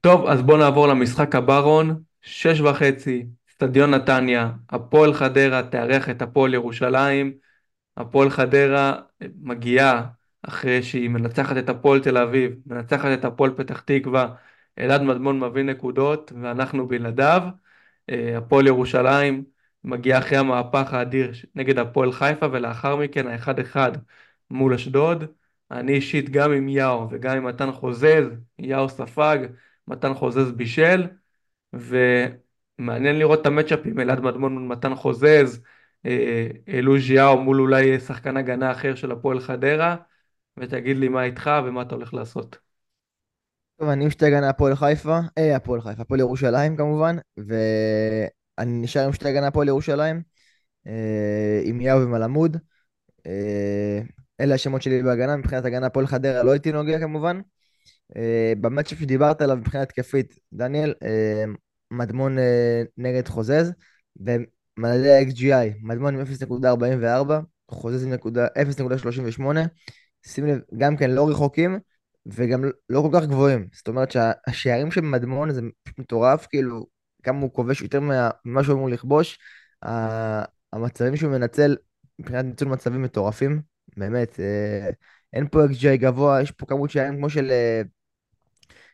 [0.00, 6.22] טוב, אז בואו נעבור למשחק הבא רון, שש וחצי, אצטדיון נתניה, הפועל חדרה תארח את
[6.22, 7.32] הפועל ירושלים.
[7.96, 8.94] הפועל חדרה
[9.40, 10.06] מגיעה
[10.42, 14.34] אחרי שהיא מנצחת את הפועל תל אביב, מנצחת את הפועל פתח תקווה,
[14.78, 17.42] אלעד מדמון מביא נקודות ואנחנו בלעדיו.
[18.10, 19.44] אה, הפועל ירושלים
[19.84, 23.92] מגיעה אחרי המהפך האדיר נגד הפועל חיפה ולאחר מכן האחד אחד
[24.50, 25.24] מול אשדוד.
[25.70, 28.24] אני אישית גם עם יאו וגם עם מתן חוזז,
[28.58, 29.38] יאו ספג,
[29.88, 31.06] מתן חוזז בישל.
[31.72, 35.60] ומעניין לראות את המצ'אפ עם אלעד מדמון מול מתן חוזז,
[36.06, 39.96] אה, אלו ז'יאו מול אולי שחקן הגנה אחר של הפועל חדרה,
[40.56, 42.56] ותגיד לי מה איתך ומה אתה הולך לעשות.
[43.76, 49.46] טוב, אני הגנה הפועל חיפה, אה, הפועל חיפה, הפועל ירושלים כמובן, ואני נשאר עם הגנה
[49.46, 50.22] הפועל ירושלים,
[50.86, 52.56] אה, עם יאו ומלמוד.
[53.26, 54.00] אה,
[54.40, 57.40] אלה השמות שלי בהגנה, מבחינת הגנה הפועל חדרה לא הייתי נוגע כמובן.
[58.16, 61.44] אה, במצ'אפ שדיברת עליו מבחינה התקפית, דניאל, אה,
[61.90, 63.72] מדמון אה, נגד חוזז,
[64.16, 69.42] ומדדי ה-XGI, מדמון עם 0.44, חוזז עם 0.38,
[70.26, 71.78] שים לב, גם כן לא רחוקים,
[72.26, 73.68] וגם לא כל כך גבוהים.
[73.72, 75.60] זאת אומרת שהשערים של מדמון זה
[75.98, 76.86] מטורף, כאילו,
[77.22, 79.38] כמה הוא כובש יותר ממה שהוא אמור לכבוש.
[80.72, 81.76] המצבים שהוא מנצל,
[82.18, 83.62] מבחינת ניצול מצבים מטורפים,
[83.96, 84.40] באמת,
[85.32, 87.50] אין פה XGI גבוה, יש פה כמות שערים כמו של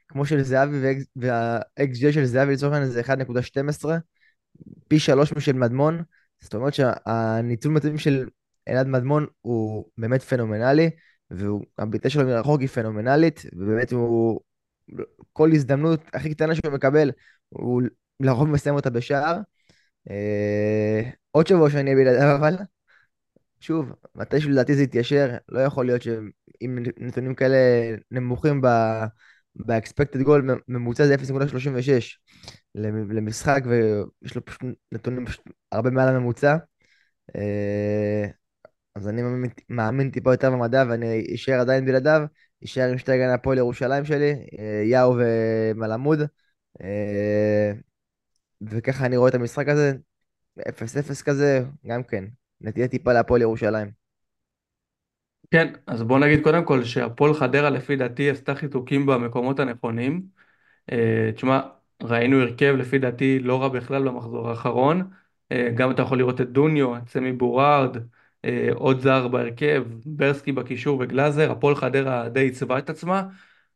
[0.08, 0.76] כמו של זהבי
[1.16, 3.84] וה-XG של זהבי לצורך העניין זה 1.12,
[4.88, 6.02] פי שלוש משל מדמון,
[6.40, 8.28] זאת אומרת שהניצול מצבים של
[8.68, 10.90] אלעד מדמון הוא באמת פנומנלי,
[11.30, 14.40] והבעיטה שלו מרחוק היא פנומנלית, ובאמת הוא,
[15.32, 17.10] כל הזדמנות הכי קטנה שהוא מקבל,
[17.48, 17.82] הוא
[18.20, 19.38] לרוב מסיים אותה בשער.
[20.10, 22.56] אה, עוד שבוע שאני אהיה בלעדיו אבל,
[23.60, 27.56] שוב, מתישהו לדעתי זה יתיישר, לא יכול להיות שעם נתונים כאלה
[28.10, 28.66] נמוכים ב...
[29.56, 32.18] ב-expected goal ממוצע זה 0.36
[32.74, 36.56] למשחק, ויש לו פשוט נתונים פשוט הרבה מעל הממוצע.
[37.36, 38.26] אה,
[38.94, 42.22] אז אני מאמין, מאמין טיפה יותר במדע, ואני אשאר עדיין בלעדיו,
[42.64, 46.18] אשאר עם שתי הגנה הפועל ירושלים שלי, אה, יאו ומלמוד.
[46.82, 47.72] אה,
[48.70, 49.92] וככה אני רואה את המשחק הזה,
[50.68, 52.24] 0-0 כזה, גם כן,
[52.60, 54.07] נטייה טיפה להפועל ירושלים.
[55.50, 60.22] כן, אז בוא נגיד קודם כל שהפועל חדרה לפי דעתי עשתה חיתוקים במקומות הנכונים.
[60.92, 61.60] אה, תשמע,
[62.02, 65.10] ראינו הרכב לפי דעתי לא רע בכלל במחזור האחרון.
[65.52, 67.96] אה, גם אתה יכול לראות את דוניו, את סמי בורארד,
[68.44, 71.52] אה, עוד זר בהרכב, ברסקי בקישור וגלאזר.
[71.52, 73.22] הפועל חדרה די עיצבה את עצמה,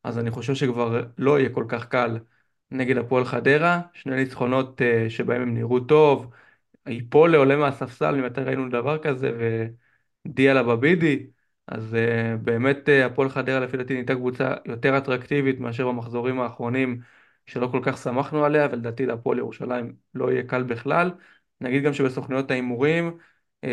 [0.05, 2.19] אז אני חושב שכבר לא יהיה כל כך קל
[2.71, 3.81] נגד הפועל חדרה.
[3.93, 6.31] שני ניצחונות שבהם הם נראו טוב.
[6.87, 9.33] איפולה עולה מהספסל, ממתי ראינו דבר כזה,
[10.27, 11.27] ודיאלה בבידי.
[11.73, 17.01] אז uh, באמת uh, הפועל חדרה לפי דעתי נהייתה קבוצה יותר אטרקטיבית מאשר במחזורים האחרונים
[17.47, 21.11] שלא כל כך שמחנו עליה ולדעתי להפועל ירושלים לא יהיה קל בכלל.
[21.61, 23.17] נגיד גם שבסוכניות ההימורים
[23.65, 23.69] uh,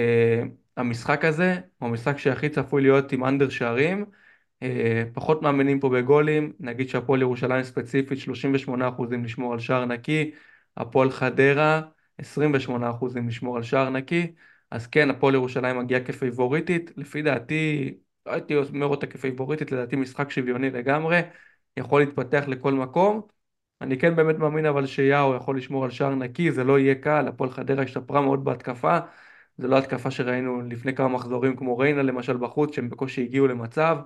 [0.78, 4.06] המשחק הזה הוא המשחק שהכי צפוי להיות עם אנדר שערים.
[4.64, 4.66] uh,
[5.14, 6.54] פחות מאמינים פה בגולים.
[6.60, 8.20] נגיד שהפועל ירושלים ספציפית
[8.68, 8.72] 38%
[9.24, 10.32] לשמור על שער נקי.
[10.78, 11.82] הפועל חדרה
[12.22, 12.24] 28%
[13.28, 14.32] לשמור על שער נקי
[14.72, 17.94] אז כן, הפועל ירושלים מגיעה כפייבוריטית, לפי דעתי,
[18.26, 21.22] לא הייתי אומר אותה כפייבוריטית, לדעתי משחק שוויוני לגמרי,
[21.78, 23.22] יכול להתפתח לכל מקום.
[23.82, 27.28] אני כן באמת מאמין אבל שיאו יכול לשמור על שער נקי, זה לא יהיה קל,
[27.28, 29.00] הפועל חדרה השתפרה מאוד בהתקפה,
[29.58, 33.98] זה לא התקפה שראינו לפני כמה מחזורים כמו ריינה למשל בחוץ, שהם בקושי הגיעו למצב,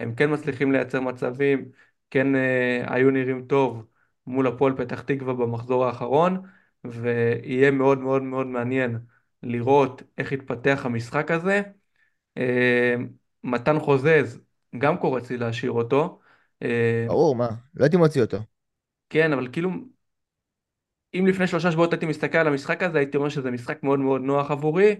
[0.00, 1.70] הם כן מצליחים לייצר מצבים,
[2.10, 3.86] כן אה, היו נראים טוב
[4.26, 6.42] מול הפועל פתח תקווה במחזור האחרון,
[6.84, 8.98] ויהיה מאוד מאוד מאוד מעניין.
[9.42, 11.62] לראות איך התפתח המשחק הזה.
[12.36, 12.94] אה,
[13.44, 14.40] מתן חוזז,
[14.78, 16.20] גם קורץ לי להשאיר אותו.
[16.62, 17.48] אה, ברור, מה?
[17.74, 18.38] לא הייתי מוציא אותו.
[19.10, 19.70] כן, אבל כאילו,
[21.14, 24.20] אם לפני שלושה שבועות הייתי מסתכל על המשחק הזה, הייתי אומר שזה משחק מאוד מאוד
[24.20, 24.96] נוח עבורי.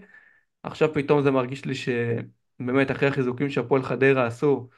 [0.63, 4.69] עכשיו פתאום זה מרגיש לי שבאמת אחרי החיזוקים שהפועל חדרה עשו,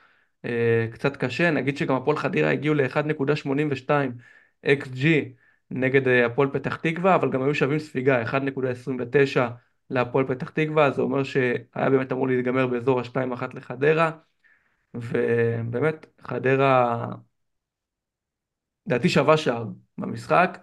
[0.44, 3.90] אה, קצת קשה, נגיד שגם הפועל חדרה הגיעו ל-1.82
[4.66, 5.06] XG
[5.74, 9.40] נגד אה, הפועל פתח תקווה, אבל גם היו שווים ספיגה, 1.29
[9.90, 14.10] להפועל פתח תקווה, זה אומר שהיה באמת אמור להיגמר באזור ה-2-1 לחדרה,
[14.94, 17.06] ובאמת חדרה
[18.86, 19.66] לדעתי שווה שער
[19.98, 20.58] במשחק.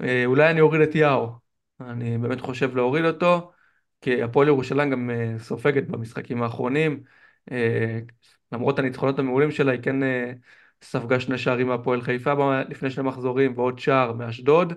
[0.00, 1.32] אה, אולי אני אוריד את יאו,
[1.80, 3.52] אני באמת חושב להוריד אותו,
[4.00, 7.02] כי הפועל ירושלים גם אה, סופגת במשחקים האחרונים.
[8.52, 9.96] למרות הניצחונות המעולים שלה, היא כן
[10.84, 14.72] ספגה שני שערים מהפועל חיפה לפני שני מחזורים ועוד שער מאשדוד.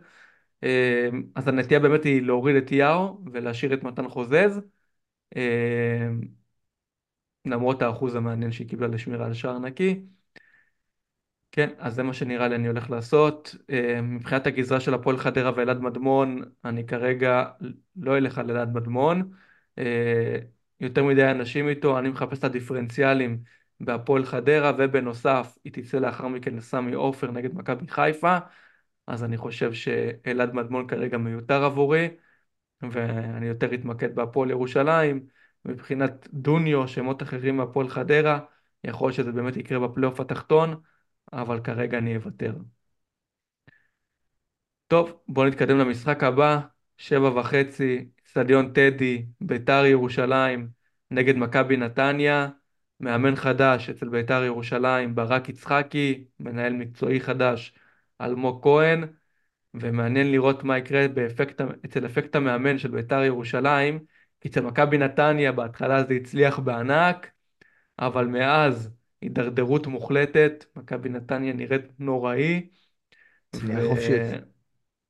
[1.35, 4.61] אז הנטייה באמת היא להוריד את יאו ולהשאיר את מתן חוזז.
[7.45, 10.01] למרות האחוז המעניין שהיא קיבלה לשמירה על שער נקי.
[11.51, 13.55] כן, אז זה מה שנראה לי אני הולך לעשות.
[13.69, 17.45] אה, מבחינת הגזרה של הפועל חדרה ואלעד מדמון, אני כרגע
[17.95, 19.31] לא אלך על אלעד מדמון.
[19.77, 20.37] אה,
[20.79, 23.39] יותר מדי אנשים איתו, אני מחפש את הדיפרנציאלים
[23.79, 28.37] בהפועל חדרה, ובנוסף היא תצא לאחר מכן לסמי עופר נגד מכבי חיפה,
[29.07, 32.09] אז אני חושב שאלעד מדמון כרגע מיותר עבורי,
[32.81, 35.27] ואני יותר אתמקד בהפועל ירושלים.
[35.65, 38.39] מבחינת דוניו, שמות אחרים מהפועל חדרה,
[38.83, 40.81] יכול להיות שזה באמת יקרה בפלייאוף התחתון.
[41.33, 42.53] אבל כרגע אני אוותר.
[44.87, 46.59] טוב, בואו נתקדם למשחק הבא,
[46.97, 50.69] שבע וחצי, אצטדיון טדי, ביתר ירושלים,
[51.11, 52.49] נגד מכבי נתניה,
[52.99, 57.73] מאמן חדש אצל ביתר ירושלים, ברק יצחקי, מנהל מקצועי חדש,
[58.21, 59.03] אלמוג כהן,
[59.73, 63.99] ומעניין לראות מה יקרה באפקט, אצל אפקט המאמן של ביתר ירושלים,
[64.41, 67.31] כי אצל מכבי נתניה בהתחלה זה הצליח בענק,
[67.99, 68.89] אבל מאז
[69.21, 72.69] הידרדרות מוחלטת, מכבי נתניה נראית נוראי.
[73.55, 74.21] צניחה חופשית.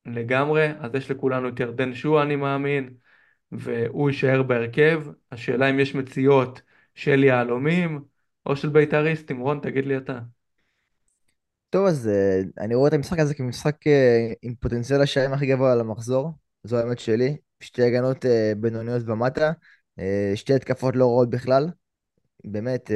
[0.06, 2.94] לגמרי, אז יש לכולנו את ירדן שועה אני מאמין,
[3.52, 5.02] והוא יישאר בהרכב.
[5.32, 6.62] השאלה אם יש מציאות
[6.98, 8.00] של יהלומים
[8.46, 9.40] או של בית"ריסטים.
[9.40, 10.18] רון, תגיד לי אתה.
[11.70, 15.72] טוב, אז אה, אני רואה את המשחק הזה כמשחק אה, עם פוטנציאל השערים הכי גבוה
[15.72, 16.32] על המחזור.
[16.64, 17.36] זו האמת שלי.
[17.60, 19.52] שתי הגנות אה, בינוניות ומטה,
[20.34, 21.68] שתי התקפות לא רעות בכלל.
[22.44, 22.90] באמת,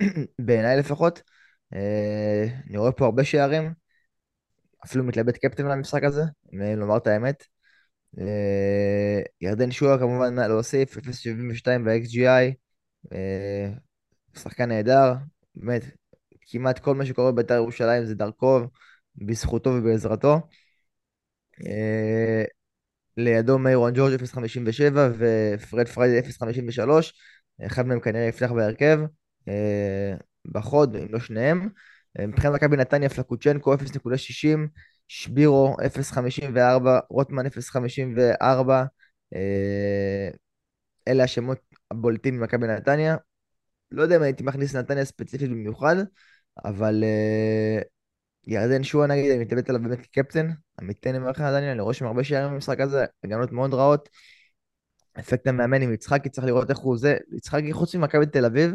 [0.46, 1.22] בעיניי לפחות.
[2.68, 3.72] אני רואה פה הרבה שערים,
[4.84, 7.44] אפילו מתלבט קפטן למשחק הזה, אם לומר את האמת.
[9.40, 12.63] ירדן שועה כמובן להוסיף, 0.72 ב-XGI,
[14.34, 15.12] שחקן נהדר,
[15.54, 15.82] באמת,
[16.40, 18.60] כמעט כל מה שקורה בבית"ר ירושלים זה דרכו,
[19.16, 20.40] בזכותו ובעזרתו.
[23.16, 26.88] לידו מיירון ג'ורג' 0.57 ופרד פריידי 0.53,
[27.66, 29.00] אחד מהם כנראה יפתח בהרכב.
[30.52, 31.68] בחוד, אם לא שניהם.
[32.18, 34.58] אה, מבחינת מכבי נתניה, פלקוצ'נקו 0.60,
[35.08, 36.56] שבירו 0.54,
[37.10, 38.86] רוטמן 0.54.
[39.34, 40.28] אה,
[41.08, 41.58] אלה השמות
[41.94, 43.16] הבולטים ממכבי נתניה.
[43.90, 45.96] לא יודע אם הייתי מכניס נתניה ספציפית במיוחד,
[46.64, 47.84] אבל uh,
[48.46, 52.06] ירדן שועה נגיד, אני מתאבט עליו באמת כקפטן, עמיתן עם מכבי נתניה, אני רואה שם
[52.06, 54.08] הרבה שערים במשחק הזה, הגנות מאוד רעות.
[55.18, 57.16] אפקט המאמן עם יצחקי, צריך לראות איך הוא זה.
[57.36, 58.72] יצחקי חוץ ממכבי תל אביב,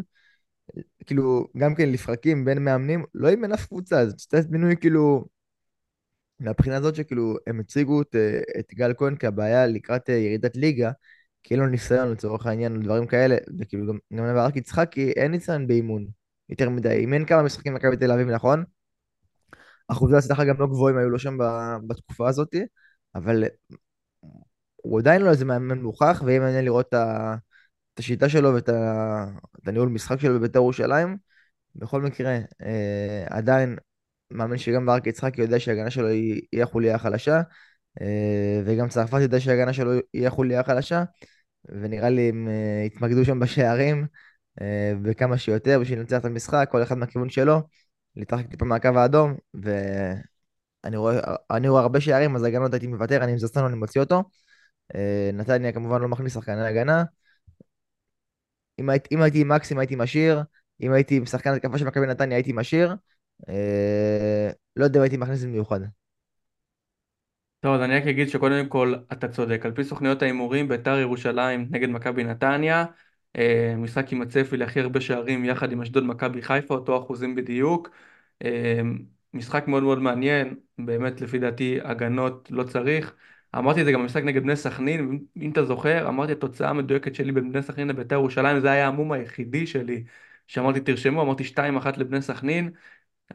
[1.05, 5.25] כאילו, גם כן לפרקים בין מאמנים, לא אימן אף קבוצה, זה סטייס מינוי כאילו,
[6.39, 8.15] מהבחינה הזאת שכאילו, הם הציגו את,
[8.60, 10.91] את גל כהן כבעיה לקראת אה, ירידת ליגה,
[11.49, 15.67] כי אין לו ניסיון לצורך העניין, דברים כאלה, וכאילו גם, גם לברק יצחקי אין ניסיון
[15.67, 16.07] באימון,
[16.49, 18.63] יותר מדי, אימן כמה משחקים במכבי תל אביב, נכון?
[19.88, 21.38] אחוזי הצלחה גם לא גבוהים היו לו שם
[21.88, 22.55] בתקופה הזאת,
[23.15, 23.43] אבל
[24.75, 27.35] הוא עדיין לא איזה מאמן מוכח, ואם מעניין לראות את ה...
[27.93, 29.25] את השיטה שלו ואת ה...
[29.63, 31.17] את הניהול משחק שלו בבית"ר ירושלים.
[31.75, 33.77] בכל מקרה, אה, עדיין
[34.31, 37.41] מאמין שגם ברק יצחקי יודע שההגנה שלו היא, היא החוליה החלשה,
[38.01, 41.03] אה, וגם צרפת יודע שההגנה שלו היא החוליה החלשה,
[41.65, 44.07] ונראה לי הם אה, יתמקדו שם בשערים,
[44.61, 47.61] אה, וכמה שיותר בשביל לנצח את המשחק, כל אחד מהכיוון שלו,
[48.15, 51.19] להתרחק טיפה מהקו האדום, ואני רואה,
[51.67, 54.23] רואה הרבה שערים, אז הגנות הייתי מוותר, אני עם זסטנו, אני מוציא אותו.
[54.95, 57.03] אה, נתניה כמובן לא מכניס שחקני הגנה.
[58.79, 60.43] אם, היית, אם הייתי עם מקסים הייתי משאיר,
[60.81, 62.95] אם הייתי עם שחקן התקפה של מכבי נתניה הייתי משאיר.
[64.75, 65.79] לא יודע אם הייתי מכניס במיוחד.
[67.59, 69.61] טוב, אז אני רק אגיד שקודם כל אתה צודק.
[69.65, 72.85] על פי סוכניות ההימורים, בית"ר ירושלים נגד מכבי נתניה,
[73.35, 77.89] אה, משחק עם הצפי להכי הרבה שערים יחד עם אשדוד מכבי חיפה, אותו אחוזים בדיוק.
[78.43, 78.81] אה,
[79.33, 83.13] משחק מאוד מאוד מעניין, באמת לפי דעתי הגנות לא צריך.
[83.55, 87.31] אמרתי את זה גם במשחק נגד בני סכנין, אם אתה זוכר, אמרתי התוצאה המדויקת שלי
[87.31, 90.03] בין בני סכנין לבית"ר ירושלים, זה היה המום היחידי שלי,
[90.47, 92.71] שאמרתי תרשמו, אמרתי 2-1 לבני סכנין,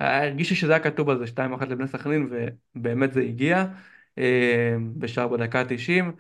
[0.01, 2.31] הרגישי שזה היה כתוב על זה 2-1 לבני סכנין,
[2.77, 3.65] ובאמת זה הגיע,
[4.99, 6.13] בשער בדקה ה-90.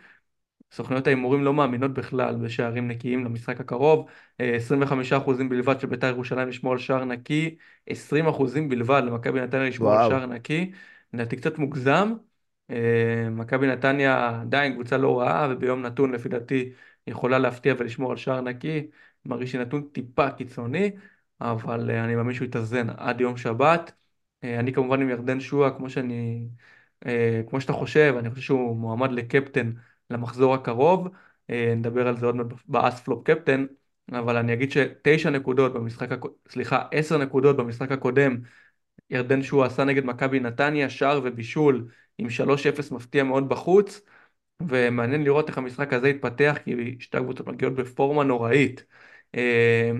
[0.72, 4.07] סוכנויות ההימורים לא מאמינות בכלל בשערים נקיים למשחק הקרוב.
[4.40, 9.92] אה, 25% בלבד של בית"ר ירושלים לשמור על שער נקי, 20% בלבד למכבי נתניה לשמור
[9.92, 10.11] על וואו.
[10.11, 10.72] שער נקי.
[11.12, 12.12] לדעתי קצת מוגזם.
[12.70, 16.72] אה, מכבי נתניה עדיין קבוצה לא רעה, וביום נתון לפי דעתי
[17.07, 18.87] יכולה להפתיע ולשמור על שער נקי.
[19.26, 20.90] מרגיש לי נתון טיפה קיצוני,
[21.40, 23.92] אבל אה, אני מאמין שהוא יתאזן עד יום שבת.
[24.44, 26.14] אה, אני כמובן עם ירדן שועה, כמו שאני,
[26.50, 26.64] אה,
[27.50, 29.72] כמו שאתה חושב, אני חושב שהוא מועמד לקפטן
[30.10, 31.08] למחזור הקרוב.
[31.50, 33.66] אה, נדבר על זה עוד מעט באספלופ קפטן,
[34.12, 36.08] אבל אני אגיד שתשע נקודות במשחק,
[36.48, 38.36] סליחה, עשר נקודות במשחק הקודם,
[39.10, 41.88] ירדן שועה עשה נגד מכבי נתניה, שער ובישול
[42.18, 44.00] עם 3-0 מפתיע מאוד בחוץ,
[44.60, 48.84] ומעניין לראות איך המשחק הזה יתפתח, כי שתי הקבוצות מגיעות בפורמה נוראית.
[49.34, 49.90] אה,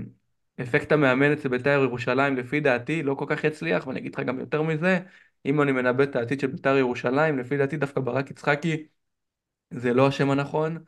[0.63, 4.41] אפקט המאמן אצל בית"ר ירושלים לפי דעתי לא כל כך יצליח, ואני אגיד לך גם
[4.41, 5.01] יותר מזה,
[5.47, 8.87] אם אני מנבא את העתיד של בית"ר ירושלים, לפי דעתי דווקא ברק יצחקי
[9.71, 10.85] זה לא השם הנכון.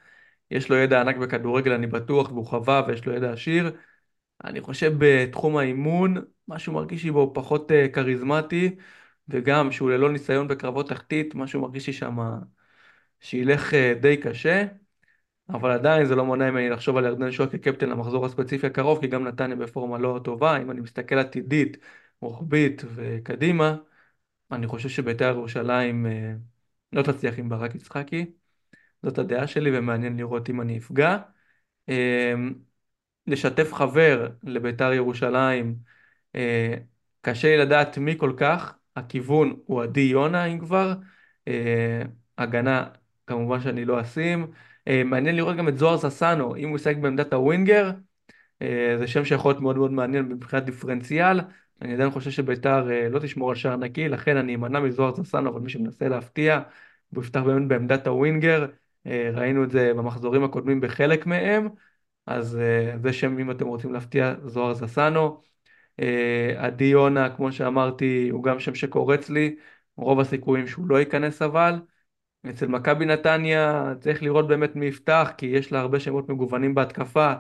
[0.51, 3.77] יש לו ידע ענק בכדורגל, אני בטוח, והוא חווה ויש לו ידע עשיר.
[4.45, 6.17] אני חושב בתחום האימון,
[6.49, 8.77] משהו מרגיש לי בו פחות אה, כריזמטי,
[9.29, 12.19] וגם שהוא ללא ניסיון בקרבות תחתית, משהו מרגיש לי שם
[13.21, 14.65] שילך אה, די קשה,
[15.49, 19.07] אבל עדיין זה לא מונע ממני לחשוב על ירדן שואה כקפטן למחזור הספציפי הקרוב, כי
[19.07, 20.57] גם נתניה בפורמה לא טובה.
[20.63, 21.77] אם אני מסתכל עתידית,
[22.21, 23.77] רוחבית וקדימה,
[24.53, 26.35] אני חושב שבית"ר ירושלים אה,
[26.93, 28.27] לא תצליח עם ברק יצחקי.
[29.03, 31.19] זאת הדעה שלי, ומעניין לראות אם אני אפגע.
[31.89, 32.35] אה,
[33.27, 35.77] לשתף חבר לביתר ירושלים,
[36.35, 36.75] אה,
[37.21, 40.95] קשה לי לדעת מי כל כך, הכיוון הוא עדי יונה אם כבר,
[42.39, 42.89] הגנה
[43.27, 44.53] כמובן שאני לא אשים,
[45.05, 47.91] מעניין לראות גם את זוהר ססנו, אם הוא ישחק בעמדת הווינגר,
[48.99, 51.41] זה שם שיכול להיות מאוד מאוד מעניין מבחינת דיפרנציאל,
[51.83, 55.51] אני עדיין חושב שביתר אה, לא תשמור על שער נקי, לכן אני אמנע מזוהר ססנו,
[55.51, 56.61] אבל מי שמנסה להפתיע,
[57.15, 58.67] הוא יפתח באמת בעמדת הווינגר,
[59.07, 61.69] אה, ראינו את זה במחזורים הקודמים בחלק מהם.
[62.27, 65.41] אז אה, זה שם, אם אתם רוצים להפתיע, זוהר זסנו.
[66.57, 69.57] עדי יונה, כמו שאמרתי, הוא גם שם שקורץ לי,
[69.97, 71.75] רוב הסיכויים שהוא לא ייכנס אבל.
[72.51, 77.33] אצל מכבי נתניה צריך לראות באמת מי יפתח, כי יש לה הרבה שמות מגוונים בהתקפה.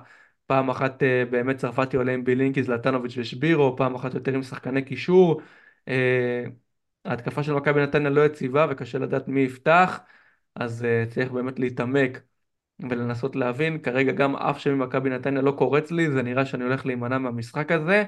[0.46, 4.82] פעם אחת אה, באמת צרפתי עולה עם בילינקי, זלטנוביץ' ושבירו, פעם אחת יותר עם שחקני
[4.82, 5.40] קישור.
[5.88, 6.44] אה,
[7.04, 10.00] ההתקפה של מכבי נתניה לא יציבה וקשה לדעת מי יפתח,
[10.54, 12.20] אז אה, צריך באמת להתעמק
[12.80, 13.78] ולנסות להבין.
[13.78, 17.72] כרגע גם אף שם ממכבי נתניה לא קורץ לי, זה נראה שאני הולך להימנע מהמשחק
[17.72, 18.04] הזה.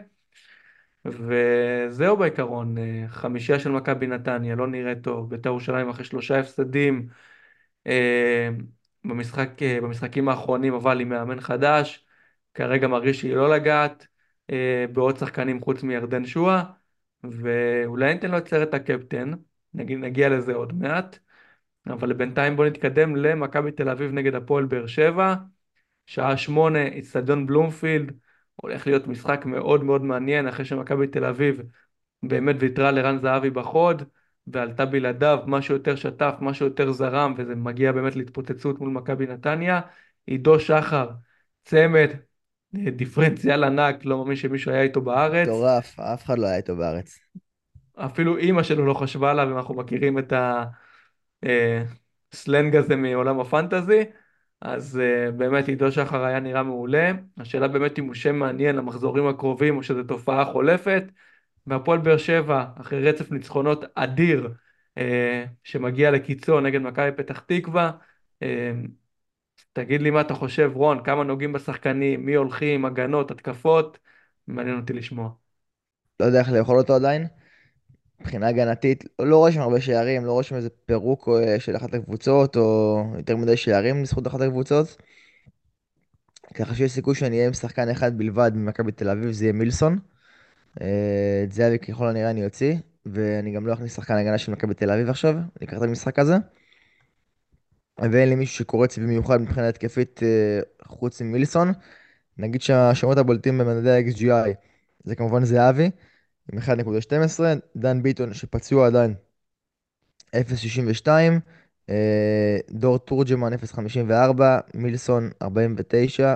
[1.05, 2.75] וזהו בעיקרון,
[3.09, 5.31] חמישייה של מכבי נתניה, לא נראה טוב.
[5.31, 7.09] בית"ר ירושלים אחרי שלושה הפסדים
[9.05, 9.51] במשחק,
[9.83, 12.08] במשחקים האחרונים, אבל עם מאמן חדש,
[12.55, 14.07] כרגע מרגיש שהיא לא לגעת
[14.51, 16.63] אה, בעוד שחקנים חוץ מירדן שואה,
[17.25, 19.31] ואולי ניתן לו את סרט הקפטן,
[19.75, 21.19] נגיד, נגיע לזה עוד מעט.
[21.87, 25.35] אבל בינתיים בוא נתקדם למכבי תל אביב נגד הפועל באר שבע.
[26.07, 28.13] שעה שמונה, אצטדיון בלומפילד.
[28.57, 31.63] הולך להיות משחק מאוד מאוד מעניין אחרי שמכבי תל אביב
[32.23, 34.03] באמת ויתרה לרן זהבי בחוד
[34.47, 39.81] ועלתה בלעדיו, משהו יותר שטף, משהו יותר זרם וזה מגיע באמת להתפוצצות מול מכבי נתניה.
[40.27, 41.11] עידו שחר,
[41.65, 42.11] צמד,
[42.75, 45.49] דיפרנציאל ענק, לא מאמין שמישהו היה איתו בארץ.
[45.49, 47.19] מטורף, אף אחד לא היה איתו בארץ.
[47.97, 50.33] אפילו אימא שלו לא חשבה עליו, אם אנחנו מכירים את
[52.33, 54.05] הסלנג הזה מעולם הפנטזי.
[54.61, 57.13] אז uh, באמת עידו שחר היה נראה מעולה.
[57.39, 61.05] השאלה באמת אם הוא שם מעניין למחזורים הקרובים או שזו תופעה חולפת.
[61.67, 64.49] והפועל באר שבע, אחרי רצף ניצחונות אדיר
[64.99, 65.03] uh,
[65.65, 67.91] שמגיע לקיצו נגד מכבי פתח תקווה.
[68.45, 68.47] Uh,
[69.79, 73.99] תגיד לי מה אתה חושב, רון, כמה נוגעים בשחקנים, מי הולכים, הגנות, התקפות,
[74.47, 75.31] מעניין אותי לשמוע.
[76.21, 77.27] לא יודע איך לאכול אותו עדיין.
[78.21, 81.95] מבחינה הגנתית, לא רואה שם הרבה שערים, לא רואה שם איזה פירוק אה, של אחת
[81.95, 85.03] הקבוצות, או יותר מדי שערים לזכות אחת הקבוצות.
[86.55, 89.99] ככה שיש סיכוי שאני אהיה עם שחקן אחד בלבד ממכבי תל אביב, זה יהיה מילסון.
[90.81, 92.75] אה, את זהבי ככל הנראה אני אוציא,
[93.07, 96.35] ואני גם לא אכניס שחקן הגנה של מכבי תל אביב עכשיו, לקראת המשחק הזה.
[97.99, 101.73] ואין לי מישהו שקורץ במיוחד מבחינה התקפית אה, חוץ ממילסון.
[102.39, 104.55] נגיד שהשמות הבולטים במדדי ה-XGI
[105.05, 105.91] זה כמובן זהבי
[106.53, 107.41] עם 1.12,
[107.77, 109.15] דן ביטון שפצוע עדיין
[110.35, 111.09] 0.62,
[111.91, 114.43] אה, דור תורג'מן 0.54,
[114.75, 116.35] מילסון 49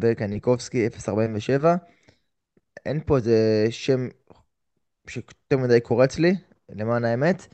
[0.00, 1.66] וקניקובסקי 0.47.
[2.86, 4.08] אין פה איזה שם
[5.08, 6.34] שיותר מדי קורץ לי,
[6.68, 7.46] למען האמת.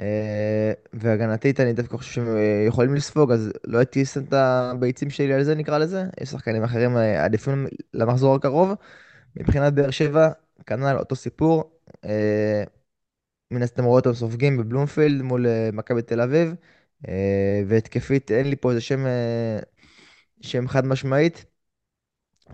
[0.00, 5.32] אה, והגנתית אני דווקא חושב שהם אה, יכולים לספוג, אז לא אטיס את הביצים שלי
[5.32, 6.04] על זה נקרא לזה.
[6.20, 8.70] יש שחקנים אחרים אה, עדיפים למחזור הקרוב.
[9.36, 10.28] מבחינת באר שבע,
[10.66, 11.80] כנ"ל אותו סיפור.
[13.50, 16.54] מן הסתם רואה אותם סופגים בבלומפילד מול מכבי תל אביב.
[17.66, 19.04] והתקפית, אין לי פה איזה שם,
[20.40, 21.44] שם חד משמעית.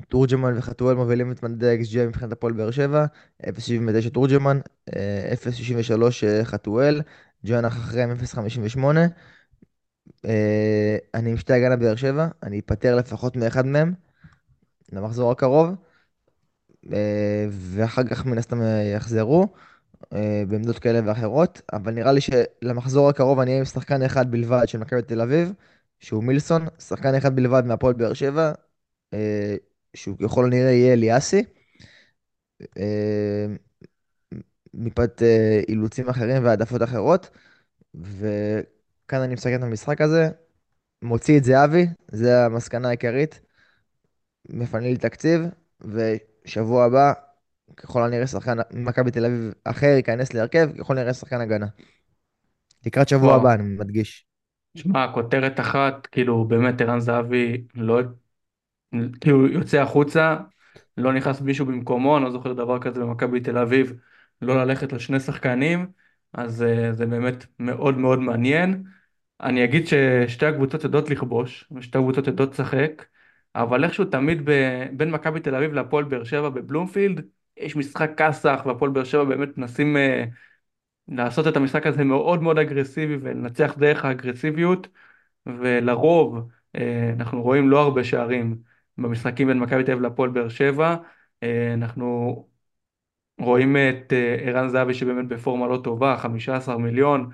[0.08, 3.06] תורג'מן וחתואל מובילים את מדדי ה-XG מבחינת הפועל באר שבע,
[3.42, 4.60] 0.79 תורג'מן,
[4.96, 7.02] אה, 0.63 אה, חתואל,
[7.44, 8.78] ג'ואנח אחריהם 0.58.
[10.24, 13.94] אה, אני עם שתי הגנה באר שבע, אני אפטר לפחות מאחד מהם
[14.92, 15.74] למחזור הקרוב,
[16.92, 19.46] אה, ואחר כך מן הסתם אה, יחזרו
[20.48, 24.78] בעמדות כאלה ואחרות, אבל נראה לי שלמחזור הקרוב אני אהיה עם שחקן אחד בלבד של
[24.78, 25.52] מכבי תל אביב,
[26.00, 28.52] שהוא מילסון, שחקן אחד בלבד מהפועל באר שבע,
[29.94, 31.44] שהוא ככל הנראה יהיה אליאסי.
[34.76, 37.30] מפאת אה, אילוצים אחרים והעדפות אחרות,
[37.94, 40.28] וכאן אני מסכם את המשחק הזה,
[41.02, 43.40] מוציא את זהבי, זה המסקנה העיקרית,
[44.48, 45.42] מפנה לי תקציב,
[45.80, 47.12] ושבוע הבא,
[47.76, 51.66] ככל הנראה שחקן מכבי תל אביב אחר ייכנס להרכב, ככל הנראה שחקן הגנה.
[52.86, 53.40] לקראת שבוע וואו.
[53.40, 54.26] הבא, אני מדגיש.
[54.76, 58.00] שמע, כותרת אחת, כאילו באמת ערן זהבי לא,
[59.20, 60.36] כאילו יוצא החוצה,
[60.96, 63.92] לא נכנס מישהו במקומו, אני לא זוכר דבר כזה במכבי תל אביב,
[64.42, 65.86] לא ללכת לשני שחקנים,
[66.32, 68.84] אז אה, זה באמת מאוד מאוד מעניין.
[69.40, 73.04] אני אגיד ששתי הקבוצות יודעות לכבוש, ושתי הקבוצות יודעות לשחק,
[73.54, 74.52] אבל איכשהו תמיד ב...
[74.92, 77.24] בין מכבי תל אביב להפועל באר שבע בבלומפילד,
[77.56, 80.24] יש משחק כסח, והפועל באר שבע באמת מנסים אה,
[81.08, 84.88] לעשות את המשחק הזה מאוד מאוד אגרסיבי ולנצח דרך האגרסיביות,
[85.46, 88.58] ולרוב אה, אנחנו רואים לא הרבה שערים
[88.98, 90.96] במשחקים בין מכבי תל אביב להפועל באר שבע.
[91.42, 92.48] אה, אנחנו
[93.38, 97.30] רואים את אה, ערן זהבי שבאמת בפורמה לא טובה, 15 מיליון,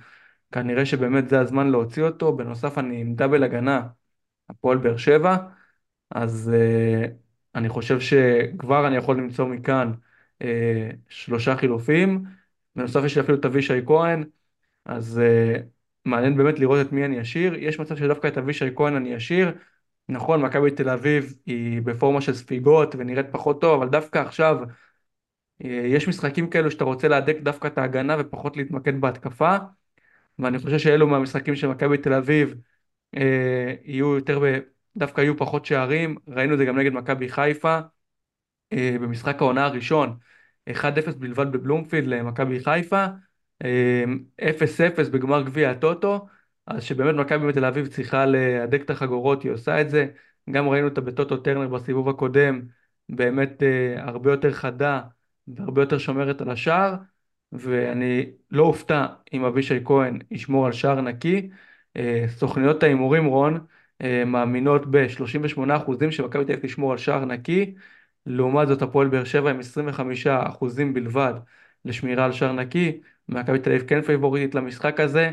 [0.53, 2.37] כנראה שבאמת זה הזמן להוציא אותו.
[2.37, 3.83] בנוסף אני עם דאבל הגנה,
[4.51, 5.37] הפועל באר שבע,
[6.11, 7.11] אז uh,
[7.55, 9.93] אני חושב שכבר אני יכול למצוא מכאן
[10.43, 10.47] uh,
[11.09, 12.25] שלושה חילופים.
[12.77, 14.25] בנוסף יש לי אפילו את אבישי כהן,
[14.85, 15.63] אז uh,
[16.05, 17.55] מעניין באמת לראות את מי אני אשאיר.
[17.55, 19.53] יש מצב שדווקא את אבישי כהן אני אשאיר.
[20.09, 24.59] נכון, מכבי תל אביב היא בפורמה של ספיגות ונראית פחות טוב, אבל דווקא עכשיו
[25.65, 29.57] יש משחקים כאלו שאתה רוצה להדק דווקא את ההגנה ופחות להתמקד בהתקפה.
[30.39, 32.55] ואני חושב שאלו מהמשחקים של מכבי תל אביב
[33.17, 34.59] אה, יהיו יותר, ב...
[34.97, 37.79] דווקא יהיו פחות שערים, ראינו את זה גם נגד מכבי חיפה
[38.73, 40.17] אה, במשחק העונה הראשון,
[40.71, 40.75] 1-0
[41.19, 43.07] בלבד בבלומפילד למכבי חיפה,
[43.65, 44.05] אה,
[44.41, 46.27] 0-0 בגמר גביע הטוטו,
[46.67, 50.07] אז שבאמת מכבי בתל אביב צריכה להדק את החגורות, היא עושה את זה,
[50.51, 52.63] גם ראינו אותה בטוטו טרנר בסיבוב הקודם,
[53.09, 55.01] באמת אה, הרבה יותר חדה
[55.49, 56.95] והרבה יותר שומרת על השער.
[57.53, 61.51] ואני לא אופתע אם אבישי כהן ישמור על שער נקי.
[61.97, 63.67] אה, סוכניות ההימורים, רון,
[64.03, 67.75] אה, מאמינות ב-38% שמכבי תל אביב תשמור על שער נקי,
[68.27, 71.35] לעומת זאת הפועל באר שבע עם 25% בלבד
[71.85, 75.33] לשמירה על שער נקי, מכבי תל אביב כן פייבוריטית למשחק הזה,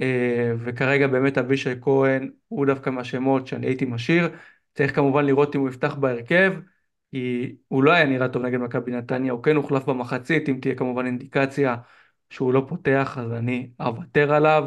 [0.00, 4.28] אה, וכרגע באמת אבישי כהן הוא דווקא מהשמות שאני הייתי משאיר,
[4.74, 6.52] צריך כמובן לראות אם הוא יפתח בהרכב.
[7.12, 10.74] כי הוא לא היה נראה טוב נגד מכבי נתניה, הוא כן הוחלף במחצית, אם תהיה
[10.74, 11.76] כמובן אינדיקציה
[12.30, 14.64] שהוא לא פותח, אז אני אוותר עליו.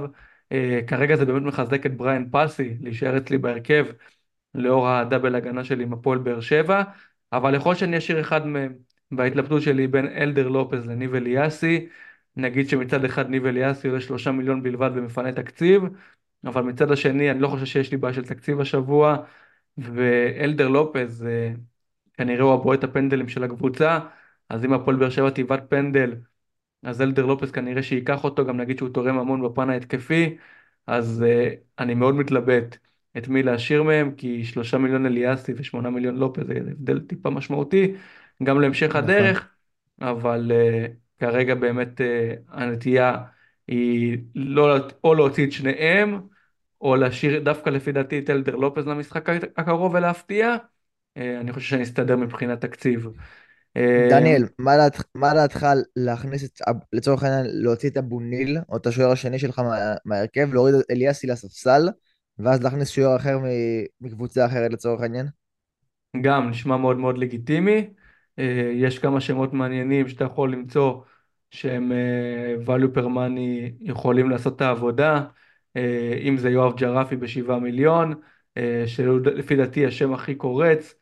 [0.53, 3.85] Uh, כרגע זה באמת מחזק את בריאן פאסי, להישאר אצלי בהרכב,
[4.55, 6.83] לאור הדאבל הגנה שלי עם הפועל באר שבע,
[7.33, 8.73] אבל יכול שאני אשאיר אחד מהם
[9.11, 11.87] בהתלבטות שלי בין אלדר לופז לניב אליאסי,
[12.35, 15.83] נגיד שמצד אחד ניב אליאסי עולה שלושה מיליון בלבד ומפנה תקציב,
[16.45, 19.17] אבל מצד השני אני לא חושב שיש לי בעיה של תקציב השבוע,
[19.77, 21.59] ואלדר לופז, uh,
[22.17, 23.99] כנראה הוא הבועט הפנדלים של הקבוצה,
[24.49, 26.15] אז אם הפועל באר שבע תיבד פנדל,
[26.83, 30.37] אז אלדר לופס כנראה שייקח אותו, גם נגיד שהוא תורם המון בפן ההתקפי,
[30.87, 32.77] אז uh, אני מאוד מתלבט
[33.17, 37.93] את מי להשאיר מהם, כי שלושה מיליון אליאסי ושמונה מיליון לופס זה הבדל טיפה משמעותי,
[38.43, 39.03] גם להמשך נכון.
[39.03, 39.49] הדרך,
[40.01, 42.03] אבל uh, כרגע באמת uh,
[42.49, 43.23] הנטייה
[43.67, 46.21] היא לא, או להוציא את שניהם,
[46.81, 50.55] או להשאיר דווקא לפי דעתי את אלדר לופז למשחק הקרוב ולהפתיע.
[51.17, 53.07] אה, אני חושב שאני אסתדר מבחינת תקציב.
[53.77, 56.61] אה, דניאל, מה דעתך- להכניס את,
[56.93, 60.91] לצורך העניין, להוציא את אבו ניל, או את השוער השני שלך מה- מההרכב, להוריד את
[60.91, 61.89] אליאסי לספסל,
[62.39, 63.37] ואז להכניס שוער אחר
[64.01, 65.25] מקבוצה אחרת לצורך העניין?
[66.21, 67.87] גם נשמע מאוד מאוד לגיטימי.
[68.39, 71.01] אה, יש כמה שמות מעניינים שאתה יכול למצוא
[71.51, 71.91] שהם
[72.65, 75.23] value per money יכולים לעשות את העבודה.
[76.23, 78.13] אם זה יואב ג'רפי בשבעה מיליון,
[78.85, 80.95] שלפי דעתי השם הכי קורץ,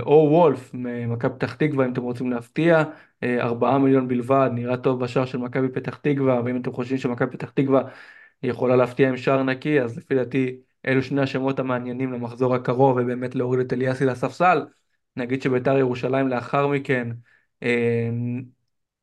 [0.00, 2.82] או וולף ממכבי פתח תקווה אם אתם רוצים להפתיע,
[3.22, 7.30] אה, ארבעה מיליון בלבד, נראה טוב בשער של מכבי פתח תקווה, ואם אתם חושבים שמכבי
[7.30, 7.82] פתח תקווה
[8.42, 13.34] יכולה להפתיע עם שער נקי, אז לפי דעתי אלו שני השמות המעניינים למחזור הקרוב, ובאמת
[13.34, 14.66] להוריד את אליאסי לספסל.
[15.16, 17.08] נגיד שביתר ירושלים לאחר מכן
[17.62, 18.10] אה,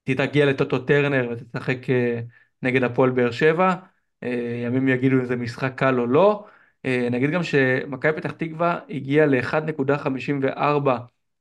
[0.06, 2.22] תגיע לטוטו טרנר ותשחק אה,
[2.62, 3.76] נגד הפועל באר שבע.
[4.24, 6.46] אה, ימים יגידו אם זה משחק קל או לא.
[6.86, 10.90] אה, נגיד גם שמכבי פתח תקווה הגיעה ל-1.54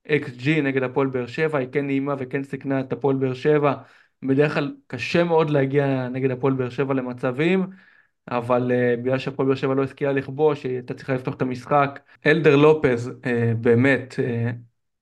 [0.09, 3.75] XG נגד הפועל באר שבע, היא כן נעימה וכן סיכנה את הפועל באר שבע.
[4.23, 7.67] בדרך כלל קשה מאוד להגיע נגד הפועל באר שבע למצבים.
[8.29, 12.01] אבל uh, בגלל שהפועל באר שבע לא השכילה לכבוש, היא הייתה צריכה לפתוח את המשחק.
[12.27, 14.53] אלדר לופז אה, באמת אה,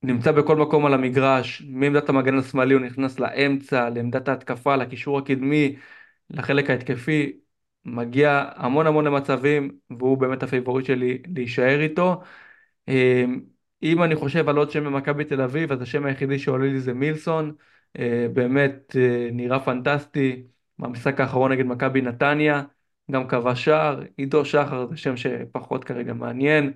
[0.02, 5.76] נמצא בכל מקום על המגרש, מעמדת המגן השמאלי הוא נכנס לאמצע, לעמדת ההתקפה, לקישור הקדמי,
[6.30, 7.32] לחלק ההתקפי,
[7.84, 12.20] מגיע המון המון למצבים, והוא באמת הפייבוריט שלי להישאר איתו.
[12.90, 12.92] אה,
[13.82, 16.94] אם אני חושב על עוד שם במכבי תל אביב, אז השם היחידי שעולה לי זה
[16.94, 17.52] מילסון,
[17.98, 18.00] אה,
[18.32, 20.42] באמת אה, נראה פנטסטי.
[20.78, 22.62] במשחק האחרון נגד מכבי נתניה,
[23.10, 26.72] גם כבש שער, עידו שחר זה שם שפחות כרגע מעניין,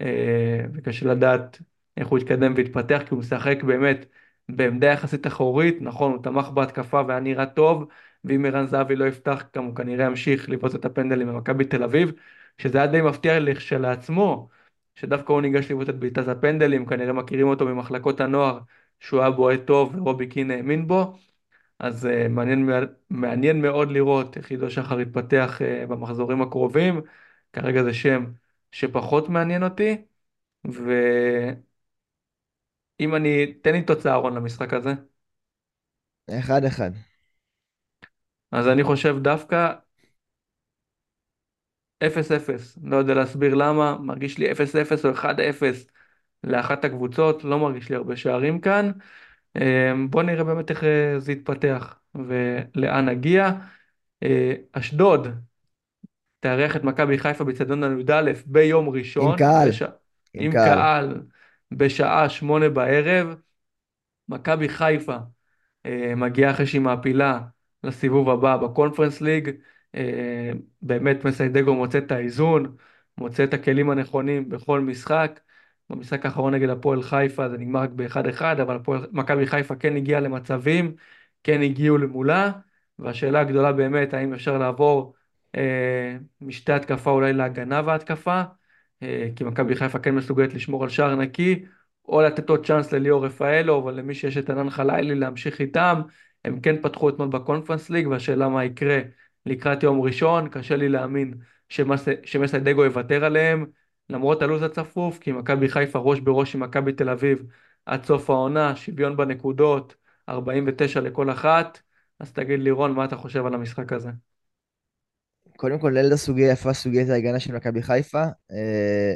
[0.00, 1.58] אה, וקשה לדעת
[1.96, 4.06] איך הוא יתקדם ויתפתח, כי הוא משחק באמת
[4.48, 7.88] בעמדה יחסית אחורית, נכון, הוא תמך בהתקפה והיה נראה טוב,
[8.24, 12.12] ואם ערן זהבי לא יפתח, גם הוא כנראה ימשיך לבעוט את הפנדלים במכבי תל אביב,
[12.58, 14.48] שזה היה די מפתיע לכשלעצמו,
[14.94, 18.58] שדווקא הוא ניגש לבעוט את בעיטת הפנדלים, כנראה מכירים אותו ממחלקות הנוער,
[19.00, 21.16] שהוא היה בועט טוב ורובי קין האמין בו.
[21.78, 22.70] אז uh, מעניין,
[23.10, 27.00] מעניין מאוד לראות איך עידו שחר יתפתח uh, במחזורים הקרובים.
[27.52, 28.24] כרגע זה שם
[28.72, 29.96] שפחות מעניין אותי,
[33.00, 34.92] ואם אני, תן לי תוצאה רון למשחק הזה.
[36.30, 36.90] אחד אחד.
[38.52, 39.72] אז אני חושב דווקא
[42.04, 45.86] 0-0, לא יודע להסביר למה, מרגיש לי 0-0 או 1-0
[46.44, 48.90] לאחת הקבוצות, לא מרגיש לי הרבה שערים כאן.
[49.56, 53.50] אמ, בוא נראה באמת איך אה, זה יתפתח ולאן נגיע.
[54.22, 55.28] אה, אשדוד
[56.40, 59.32] תארח את מכבי חיפה בצדון י"א ביום ראשון.
[59.32, 59.68] עם קהל.
[59.68, 59.82] בש...
[60.34, 60.78] עם עם קהל.
[60.78, 61.22] קהל
[61.76, 63.36] בשעה שמונה בערב.
[64.28, 65.16] מכבי חיפה
[65.86, 67.40] אה, מגיעה אחרי שהיא מעפילה
[67.84, 69.50] לסיבוב הבא בקונפרנס ליג.
[69.94, 70.52] אה,
[70.82, 72.76] באמת מסיידגו מוצא את האיזון,
[73.18, 75.40] מוצא את הכלים הנכונים בכל משחק.
[75.90, 80.20] במשחק האחרון נגד הפועל חיפה זה נגמר רק ב-1-1, אבל הפועל- מכבי חיפה כן הגיעה
[80.20, 80.94] למצבים,
[81.42, 82.52] כן הגיעו למולה,
[82.98, 85.14] והשאלה הגדולה באמת, האם אפשר לעבור
[85.56, 88.42] אה, משתי התקפה אולי להגנה והתקפה,
[89.36, 91.64] כי מכבי חיפה כן מסוגלת לשמור על שער נקי,
[92.08, 96.00] או לתת עוד צ'אנס לליאור רפאלו, אבל למי שיש את ענן חלילי להמשיך איתם.
[96.44, 99.00] הם כן פתחו אתמול בקונפרנס ליג, והשאלה מה יקרה
[99.46, 101.34] לקראת יום ראשון, קשה לי להאמין
[101.68, 103.66] שמס- שמסיידגו יוותר עליהם,
[104.10, 107.42] למרות הלו"ז הצפוף, כי מכבי חיפה ראש בראש עם מכבי תל אביב
[107.86, 109.94] עד סוף העונה, שוויון בנקודות,
[110.28, 111.80] 49 לכל אחת.
[112.20, 114.10] אז תגיד לי רון, מה אתה חושב על המשחק הזה?
[115.56, 118.24] קודם כל, אלדה סוגיה יפה, סוגיית ההגנה של מכבי חיפה.
[118.52, 119.14] אה,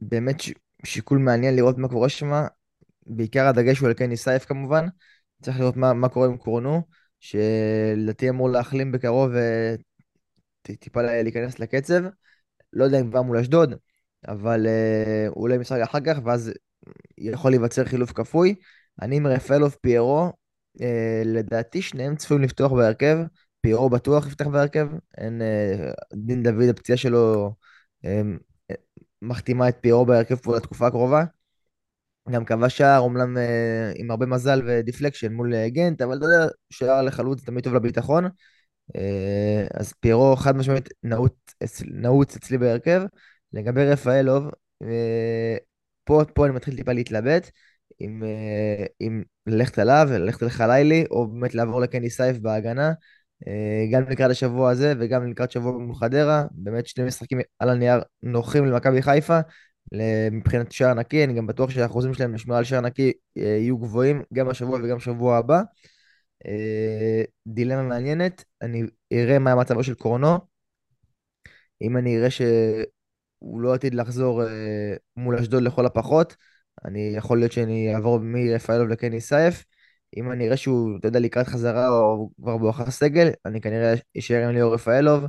[0.00, 0.36] באמת
[0.84, 2.32] שיקול מעניין לראות מה קורה שם.
[3.06, 4.86] בעיקר הדגש הוא על קני סייף כמובן.
[5.42, 6.82] צריך לראות מה, מה קורה עם קורנו,
[7.20, 9.30] שלדעתי אמור להחלים בקרוב
[10.64, 12.02] וטיפה להיכנס לקצב.
[12.72, 13.74] לא יודע אם כבר מול אשדוד,
[14.28, 16.52] אבל אה, הוא אולי משחק אחר כך, ואז
[17.18, 18.54] יכול להיווצר חילוף כפוי.
[19.02, 20.32] אני עם רפאלוב פיירו,
[20.80, 23.18] אה, לדעתי שניהם צפויים לפתוח בהרכב.
[23.60, 24.88] פיירו בטוח יפתח בהרכב.
[25.18, 27.54] אין, אה, דין דוד, הפציעה שלו
[28.04, 28.22] אה,
[28.70, 28.74] אה,
[29.22, 31.24] מחתימה את פיירו בהרכב פה לתקופה הקרובה.
[32.30, 36.46] גם כבש שער, אומנם אה, עם הרבה מזל ו deflection מול גנט, אבל אתה יודע,
[36.70, 38.24] שער לחלוץ תמיד טוב לביטחון.
[39.74, 41.32] אז פיירו חד משמעית נעוץ,
[41.84, 43.02] נעוץ אצלי בהרכב.
[43.52, 44.50] לגבי רפאלוב,
[46.04, 47.50] פה, פה אני מתחיל טיפה להתלבט
[48.00, 52.92] אם ללכת עליו, ללכת על חלילי, או באמת לעבור לקני סייף בהגנה.
[53.46, 58.00] אה, גם לקראת השבוע הזה וגם לקראת שבוע מול חדרה, באמת שני משחקים על הנייר
[58.22, 59.38] נוחים למכבי חיפה.
[60.32, 64.22] מבחינת שער נקי, אני גם בטוח שהאחוזים שלהם לשמירה על שער נקי אה, יהיו גבוהים
[64.32, 65.62] גם השבוע וגם שבוע הבא.
[66.46, 68.82] אה, דילמה מעניינת, אני
[69.12, 70.38] אראה מה המצבו של קורנו.
[71.82, 74.42] אם אני אראה שהוא לא עתיד לחזור
[75.16, 76.36] מול אשדוד לכל הפחות,
[76.84, 79.64] אני יכול להיות שאני אעבור מרפאלוב לקני סייף.
[80.16, 84.48] אם אני אראה שהוא, אתה יודע, לקראת חזרה או כבר בואכה סגל, אני כנראה אשאר
[84.48, 85.24] עם ליאור רפאלוב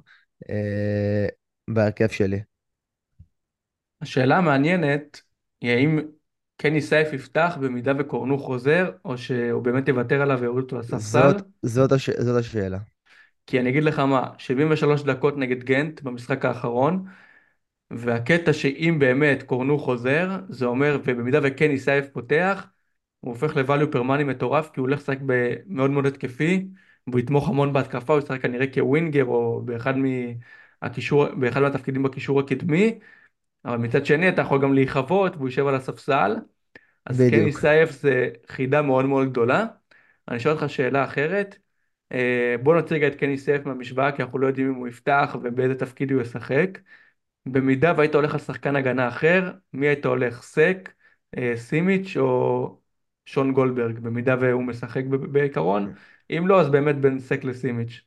[0.50, 1.28] אה,
[1.70, 2.40] בהרכב שלי.
[4.02, 5.22] השאלה המעניינת
[5.62, 6.00] היא האם
[6.58, 11.32] קני סייף יפתח במידה וקורנו חוזר, או שהוא באמת יוותר עליו ויוריד אותו לספסל?
[11.32, 12.10] זאת, זאת, הש...
[12.10, 12.78] זאת השאלה.
[13.48, 17.06] כי אני אגיד לך מה, 73 דקות נגד גנט במשחק האחרון,
[17.92, 22.68] והקטע שאם באמת קורנו חוזר, זה אומר, ובמידה וקני סייף פותח,
[23.20, 26.68] הוא הופך לvalue per money מטורף, כי הוא הולך לשחק במאוד מאוד התקפי,
[27.08, 29.94] והוא יתמוך המון בהתקפה, הוא ישחק כנראה כווינגר, או באחד,
[30.82, 33.00] מהקישור, באחד מהתפקידים בקישור הקדמי,
[33.66, 36.36] אבל מצד שני אתה יכול גם להיכבות, והוא יושב על הספסל,
[37.06, 37.60] אז קני בדיוק.
[37.60, 39.66] סייף זה חידה מאוד מאוד גדולה.
[40.28, 41.58] אני אשאל אותך שאלה אחרת,
[42.12, 45.36] אה, בוא נוציא רגע את קני סייף מהמשוואה, כי אנחנו לא יודעים אם הוא יפתח
[45.44, 46.80] ובאיזה תפקיד הוא ישחק.
[47.46, 50.42] במידה והיית הולך על שחקן הגנה אחר, מי היית הולך?
[50.44, 50.90] סק,
[51.38, 52.80] אה, סימיץ' או
[53.30, 55.94] שון גולדברג, במידה והוא משחק בעיקרון?
[56.30, 58.02] אם לא, אז באמת בין סק לסימיץ'.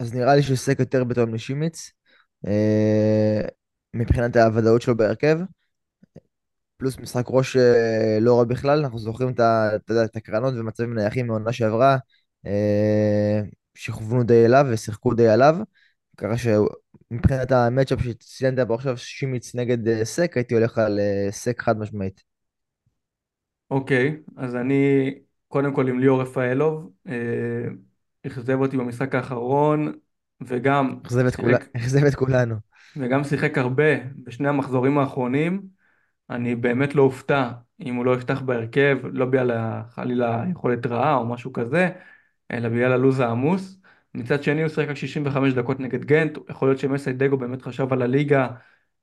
[0.00, 1.92] אז נראה לי שיחק יותר בתור משימיץ,
[2.46, 3.40] אה,
[3.94, 5.38] מבחינת הוודאות שלו בהרכב,
[6.76, 9.34] פלוס משחק ראש אה, לא רע בכלל, אנחנו זוכרים
[10.04, 11.96] את הקרנות ומצבים נייחים מעונה שעברה,
[12.46, 13.40] אה,
[13.74, 15.56] שכוונו די אליו ושיחקו די עליו,
[16.16, 22.33] ככה שמבחינת המצ'אפ שציינת פה עכשיו, שימיץ נגד סק, הייתי הולך על סק חד משמעית.
[23.70, 25.10] אוקיי, אז אני
[25.48, 27.14] קודם כל עם ליאור רפאלוב, אה,
[28.26, 29.92] אכזב אותי במשחק האחרון,
[30.40, 32.54] וגם אכזב את כולה- שיחק, אכזב את כולנו.
[32.96, 33.84] וגם שיחק הרבה
[34.24, 35.62] בשני המחזורים האחרונים.
[36.30, 37.50] אני באמת לא אופתע
[37.80, 41.88] אם הוא לא יפתח בהרכב, לא בגלל ה- חלילה יכולת רעה או משהו כזה,
[42.50, 43.80] אלא בגלל הלו"ז העמוס.
[44.14, 48.02] מצד שני הוא שיחק רק 65 דקות נגד גנט, יכול להיות שמסיידגו באמת חשב על
[48.02, 48.48] הליגה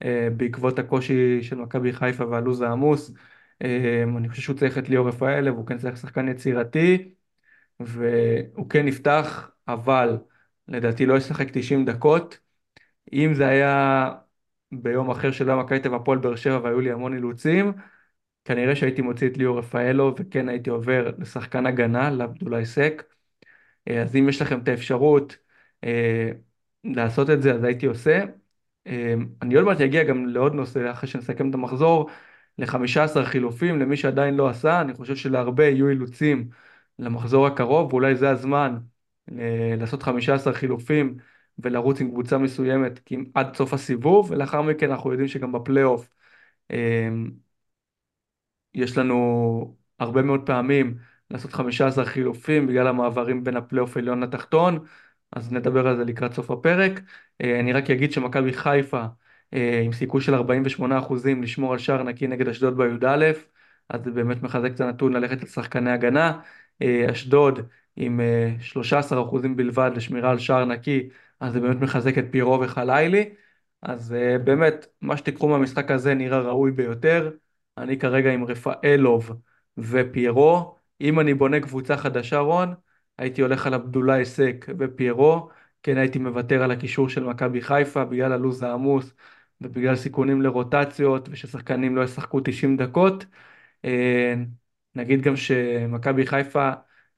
[0.04, 3.14] אה, בעקבות הקושי של מכבי חיפה והלו"ז העמוס.
[3.62, 7.14] אה, אני חושב שהוא צריך את ליאור רפאלב, הוא כן צריך שחקן יצירתי,
[7.80, 10.18] והוא כן יפתח, אבל
[10.68, 12.40] לדעתי לא ישחק 90 דקות.
[13.14, 14.12] אם זה היה
[14.72, 17.74] ביום אחר שלא היה מכבי תל אביב הפועל באר שבע והיו לי המון אילוצים,
[18.46, 23.04] כנראה שהייתי מוציא את ליאור רפאלו וכן הייתי עובר לשחקן הגנה, לעבדולאי סק.
[23.88, 25.38] אה, אז אם יש לכם את האפשרות
[25.84, 26.32] אה,
[26.84, 28.24] לעשות את זה, אז הייתי עושה.
[28.88, 32.10] אה, אני עוד מעט אגיע גם לעוד נושא, אחרי שנסכם את המחזור,
[32.62, 36.50] ל-15 חילופים, למי שעדיין לא עשה, אני חושב שלהרבה יהיו אילוצים
[37.00, 38.78] למחזור הקרוב, ואולי זה הזמן
[39.40, 41.18] אה, לעשות 15 חילופים
[41.60, 43.00] ולרוץ עם קבוצה מסוימת
[43.34, 46.10] עד סוף הסיבוב, ולאחר מכן אנחנו יודעים שגם בפלייאוף
[46.72, 47.10] אה,
[48.74, 50.98] יש לנו הרבה מאוד פעמים
[51.32, 54.86] לעשות 15 חילופים בגלל המעברים בין הפלייאוף העליון לתחתון,
[55.32, 57.02] אז נדבר על זה לקראת סוף הפרק.
[57.42, 59.06] אה, אני רק אגיד שמכבי חיפה
[59.86, 63.32] עם סיכוי של 48% לשמור על שער נקי נגד אשדוד בי"א,
[63.90, 66.40] אז זה באמת מחזק את הנתון ללכת לשחקני הגנה.
[66.82, 67.60] אה, אשדוד
[67.96, 68.20] עם
[68.62, 73.30] 13% בלבד לשמירה על שער נקי, אז זה באמת מחזק את פירו וחלילי.
[73.82, 77.32] אז באמת, מה שתיקחו מהמשחק הזה נראה ראוי ביותר.
[77.78, 79.32] אני כרגע עם רפאלוב
[79.78, 80.76] ופיירו.
[81.02, 82.74] אם אני בונה קבוצה חדשה, רון,
[83.18, 85.50] הייתי הולך על עבדולאי סק ופיירו.
[85.84, 89.14] כן הייתי מוותר על הקישור של מכבי חיפה בגלל הלו"ז העמוס
[89.62, 93.26] ובגלל סיכונים לרוטציות וששחקנים לא ישחקו 90 דקות.
[93.86, 94.34] אה,
[94.96, 96.72] נגיד גם שמכבי חיפה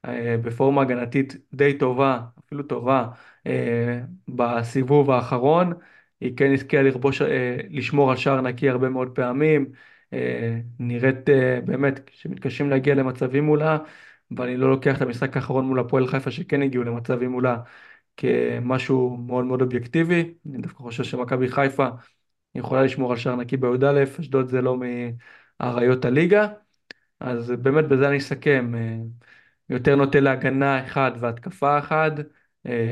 [0.06, 3.08] אה, בפורמה הגנתית די טובה, אפילו טובה,
[3.48, 5.74] אה, בסיבוב האחרון.
[6.22, 7.22] היא כן הזכירה לרבוש,
[7.70, 9.72] לשמור על שער נקי הרבה מאוד פעמים.
[10.80, 11.30] נראית
[11.66, 13.78] באמת שמתקשים להגיע למצבים מולה,
[14.38, 17.58] ואני לא לוקח את המשחק האחרון מול הפועל חיפה שכן הגיעו למצבים מולה
[18.18, 20.34] כמשהו מאוד מאוד אובייקטיבי.
[20.50, 21.88] אני דווקא חושב שמכבי חיפה
[22.56, 24.78] יכולה לשמור על שער נקי בי"א, אשדוד זה לא
[25.60, 26.48] מאריות הליגה.
[27.20, 28.76] אז באמת בזה אני אסכם.
[28.76, 28.98] אה,
[29.70, 32.12] יותר נוטה להגנה אחד והתקפה אחד,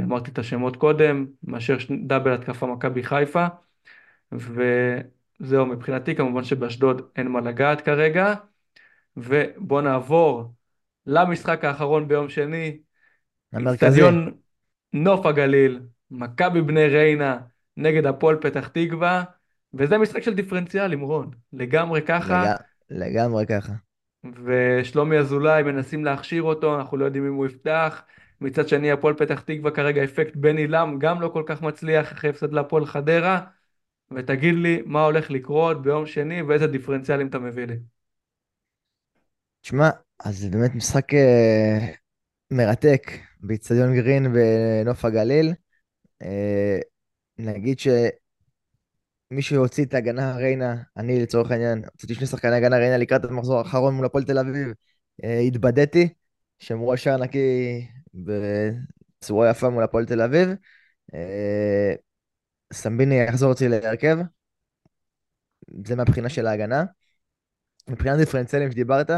[0.03, 3.47] אמרתי את השמות קודם, מאשר דאבל התקפה מכבי חיפה.
[4.32, 8.34] וזהו, מבחינתי כמובן שבאשדוד אין מה לגעת כרגע.
[9.18, 10.53] ובואו נעבור
[11.05, 12.80] למשחק האחרון ביום שני.
[13.74, 14.38] אצטדיון
[14.93, 15.82] נוף הגליל,
[16.12, 17.39] מכבי בני ריינה
[17.78, 19.24] נגד הפועל פתח תקווה,
[19.74, 22.43] וזה משחק של דיפרנציאלים, רון, לגמרי ככה.
[22.43, 22.55] לג...
[22.89, 23.74] לגמרי ככה.
[24.45, 28.03] ושלומי אזולאי מנסים להכשיר אותו, אנחנו לא יודעים אם הוא יפתח.
[28.41, 32.30] מצד שני, הפועל פתח תקווה כרגע אפקט בן עילם, גם לא כל כך מצליח אחרי
[32.30, 33.41] הפסד להפועל חדרה.
[34.15, 37.76] ותגיד לי מה הולך לקרות ביום שני ואיזה דיפרנציאלים אתה מביא לי.
[39.61, 39.89] תשמע,
[40.26, 41.88] אז זה באמת משחק אה,
[42.51, 43.01] מרתק
[43.39, 45.53] באיצטדיון גרין בנוף הגליל.
[46.22, 46.80] אה,
[47.38, 47.80] נגיד
[49.32, 53.57] שמי שהוציא את ההגנה ריינה, אני לצורך העניין, הוצאתי שני שחקני הגנה ריינה לקראת המחזור
[53.57, 54.67] האחרון מול הפועל תל אביב,
[55.23, 56.09] אה, התבדיתי,
[56.59, 60.49] שמרו על שער נקי בצורה יפה מול הפועל תל אביב.
[61.13, 61.93] אה,
[62.73, 64.17] סמביני יחזור אצלי להרכב,
[65.86, 66.84] זה מהבחינה של ההגנה.
[67.88, 69.09] מבחינת דיפרנציאלים שדיברת,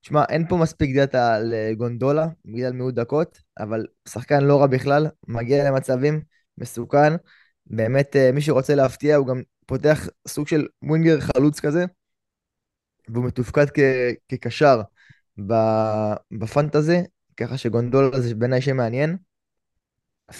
[0.00, 5.70] תשמע, אין פה מספיק דאטה לגונדולה, בגלל מיעוט דקות, אבל שחקן לא רע בכלל, מגיע
[5.70, 6.22] למצבים,
[6.58, 7.12] מסוכן.
[7.66, 11.84] באמת, אה, מי שרוצה להפתיע, הוא גם פותח סוג של ווינגר חלוץ כזה,
[13.08, 14.80] והוא מתופקד כ- כקשר
[16.30, 16.98] בפנטזי,
[17.36, 19.16] ככה שגונדולה זה בעיניי שם מעניין.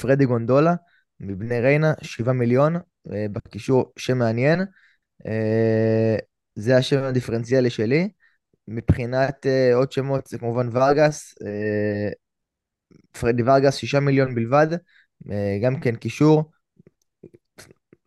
[0.00, 0.74] פרדי גונדולה,
[1.20, 2.76] מבני ריינה, 7 מיליון,
[3.12, 4.60] אה, בקישור שם מעניין.
[5.26, 6.16] אה,
[6.54, 8.08] זה השם הדיפרנציאלי שלי.
[8.68, 11.34] מבחינת עוד שמות זה כמובן ורגס,
[13.20, 14.66] פרדי ורגס, שישה מיליון בלבד,
[15.62, 16.51] גם כן קישור,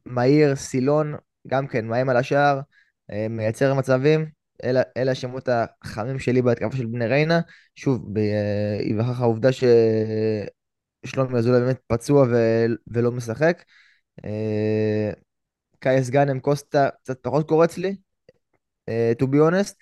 [0.05, 1.15] מהיר, סילון,
[1.47, 2.59] גם כן מאיים על השער,
[3.11, 4.29] אה, מייצר מצבים,
[4.63, 5.49] אלה, אלה השמות
[5.81, 7.39] החמים שלי בהתקפה של בני ריינה.
[7.75, 9.49] שוב, בהיווכח העובדה
[11.03, 12.35] ששלומי אזולאי באמת פצוע ו...
[12.87, 13.63] ולא משחק.
[14.25, 15.11] אה,
[15.79, 17.95] קייס גאנם קוסטה קצת פחות קורץ לי,
[19.21, 19.75] to be honest,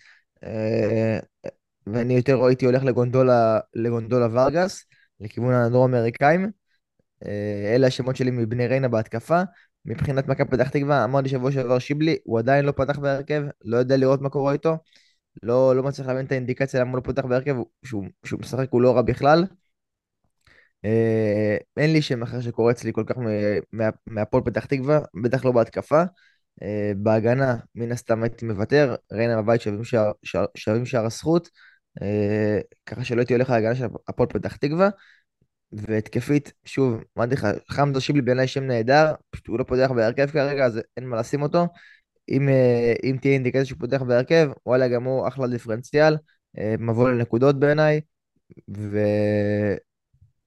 [1.87, 4.85] ואני יותר הייתי הולך לגונדולה, לגונדולה ורגס,
[5.19, 6.51] לכיוון הדרום-אמריקאים.
[7.75, 9.41] אלה השמות שלי מבני ריינה בהתקפה.
[9.85, 13.97] מבחינת מכבי פתח תקווה, אמרתי שבוע שעבר שיבלי, הוא עדיין לא פתח בהרכב, לא יודע
[13.97, 14.77] לראות מה קורה איתו.
[15.43, 17.55] לא, לא מצליח להבין את האינדיקציה למה הוא לא פותח בהרכב,
[17.85, 19.45] שהוא, שהוא משחק הוא לא רע בכלל.
[20.85, 23.15] אה, אין לי שם אחר שקורץ לי כל כך
[24.07, 26.03] מהפועל פתח תקווה, בטח לא בהתקפה.
[26.61, 31.49] אה, בהגנה, מן הסתם הייתי מוותר, ריינה בבית שווים שער, שער, שווים שער הזכות,
[32.01, 34.89] אה, ככה שלא הייתי הולך להגנה של הפועל פתח תקווה.
[35.73, 40.65] והתקפית, שוב, אמרתי לך, חמדו שיבלי בעיניי שם נהדר, פשוט הוא לא פותח בהרכב כרגע,
[40.65, 41.67] אז אין מה לשים אותו.
[42.29, 42.49] אם,
[43.03, 46.17] אם תהיה אינדיקציה שהוא פותח בהרכב, וואלה, גם הוא אחלה דיפרנציאל,
[46.79, 48.01] מבוא לנקודות בעיניי,
[48.77, 48.99] ו...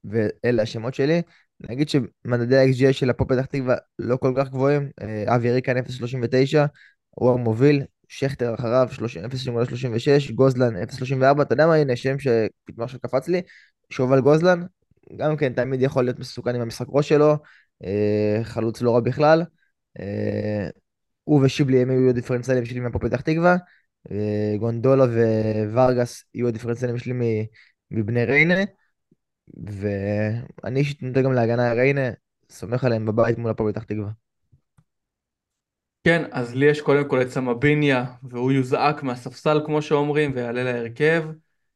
[0.04, 1.22] ואלה השמות שלי.
[1.60, 6.66] נגיד שמדדי ה-XGI של הפועל פתח תקווה לא כל כך גבוהים, אה, אבי ריקן 0.39,
[7.10, 13.28] הוא המוביל, שכטר אחריו 0.36, גוזלן 0.34, אתה יודע מה, הנה שם שפתאום עכשיו קפץ
[13.28, 13.42] לי,
[13.90, 14.62] שובל גוזלן,
[15.16, 17.36] גם כן תמיד יכול להיות מסוכן עם המשחק ראש שלו,
[17.84, 19.42] אה, חלוץ לא רע בכלל.
[20.00, 20.68] אה,
[21.24, 23.56] הוא ושיבלי הם יהיו דיפרנציאלים שלי מהפועל פתח תקווה,
[24.58, 25.04] גונדולה
[25.72, 27.12] וורגס יהיו הדיפרנציאלים שלי
[27.90, 28.64] מבני ריינה.
[29.64, 32.10] ואני אישית נותן גם להגנה ריינה,
[32.50, 34.10] סומך עליהם בבית מול הפועל פתח תקווה.
[36.04, 41.24] כן, אז לי יש קודם כל את סמביניה, והוא יוזעק מהספסל כמו שאומרים, ויעלה להרכב.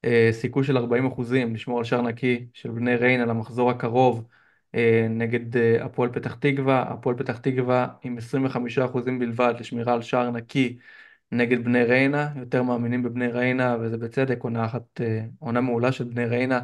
[0.05, 4.29] אה, סיכוי של 40 אחוזים לשמור על שער נקי של בני ריינה למחזור הקרוב
[4.75, 6.83] אה, נגד אה, הפועל פתח תקווה.
[6.83, 10.79] הפועל פתח תקווה עם 25 אחוזים בלבד לשמירה על שער נקי
[11.33, 12.29] נגד בני ריינה.
[12.37, 15.01] יותר מאמינים בבני ריינה, וזה בצדק, עונה אחת,
[15.39, 16.61] עונה מעולה של בני ריינה.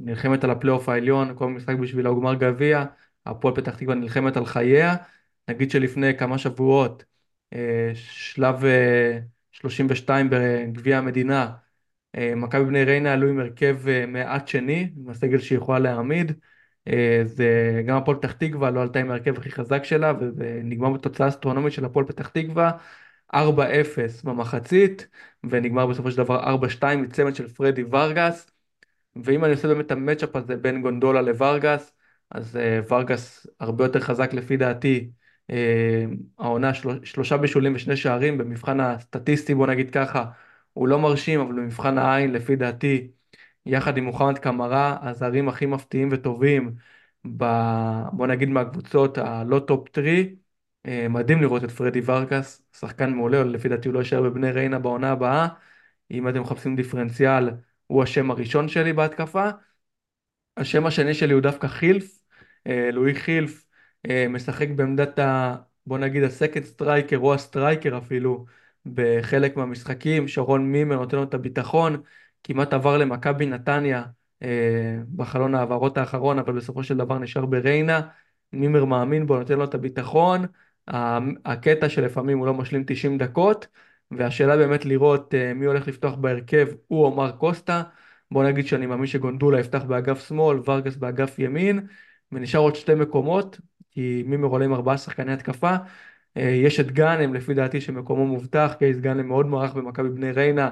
[0.00, 2.84] נלחמת על הפלייאוף העליון, כל משחק בשביל הגמר גביע,
[3.26, 4.96] הפועל פתח תקווה נלחמת על חייה.
[5.48, 7.04] נגיד שלפני כמה שבועות,
[7.94, 8.64] שלב
[9.52, 11.52] 32 אה, בגביע המדינה,
[12.36, 16.32] מכבי בני ריינה עלו עם הרכב מעט שני, עם הסגל שהיא יכולה להעמיד.
[17.24, 21.28] זה גם הפועל פתח תקווה לא עלתה עם ההרכב הכי חזק שלה, וזה נגמר בתוצאה
[21.28, 22.70] אסטרונומית של הפועל פתח תקווה,
[23.34, 23.38] 4-0
[24.24, 25.08] במחצית,
[25.44, 28.50] ונגמר בסופו של דבר 4-2 מצמד של פרדי ורגס.
[29.24, 31.92] ואם אני עושה באמת את ה matchup הזה בין גונדולה לוורגס,
[32.30, 32.58] אז
[32.88, 35.10] ורגס הרבה יותר חזק לפי דעתי.
[36.38, 40.24] העונה של, שלושה בישולים ושני שערים, במבחן הסטטיסטי בוא נגיד ככה,
[40.78, 43.10] הוא לא מרשים, אבל במבחן העין לפי דעתי,
[43.66, 46.74] יחד עם מוחמד קמרה, הזרים הכי מפתיעים וטובים,
[47.36, 47.44] ב,
[48.12, 50.36] בוא נגיד מהקבוצות הלא top three.
[50.86, 54.78] אה, מדהים לראות את פרדי ורגס, שחקן מעולה, לפי דעתי הוא לא יישאר בבני ריינה
[54.78, 55.48] בעונה הבאה.
[56.10, 57.50] אם אתם מחפשים דיפרנציאל,
[57.86, 59.50] הוא השם הראשון שלי בהתקפה.
[60.56, 62.18] השם השני שלי הוא דווקא חילף,
[62.66, 63.66] אה, לואי חילף
[64.10, 65.56] אה, משחק בעמדת ה...
[65.86, 68.46] בוא נגיד ה second striker או ה striker אפילו
[68.94, 72.02] בחלק מהמשחקים, שרון מימר נותן לו את הביטחון,
[72.44, 74.04] כמעט עבר למכבי נתניה
[74.42, 78.00] אה, בחלון ההעברות האחרון, אבל בסופו של דבר נשאר בריינה,
[78.52, 80.46] מימר מאמין בו, נותן לו את הביטחון,
[81.44, 83.66] הקטע שלפעמים הוא לא משלים 90 דקות,
[84.10, 87.82] והשאלה באמת לראות uh, מי הולך לפתוח בהרכב, הוא או מר קוסטה.
[88.30, 91.86] בוא נגיד שאני מאמין שגונדולה יפתח באגף שמאל, ורגס באגף ימין,
[92.32, 93.60] ונשאר עוד שתי מקומות,
[93.90, 95.76] כי מימר עולה עם ארבעה שחקני התקפה.
[96.38, 100.70] Uh, יש את גאנם, לפי דעתי שמקומו מובטח, קייס גאנם מאוד מוערך במכבי בני ריינה,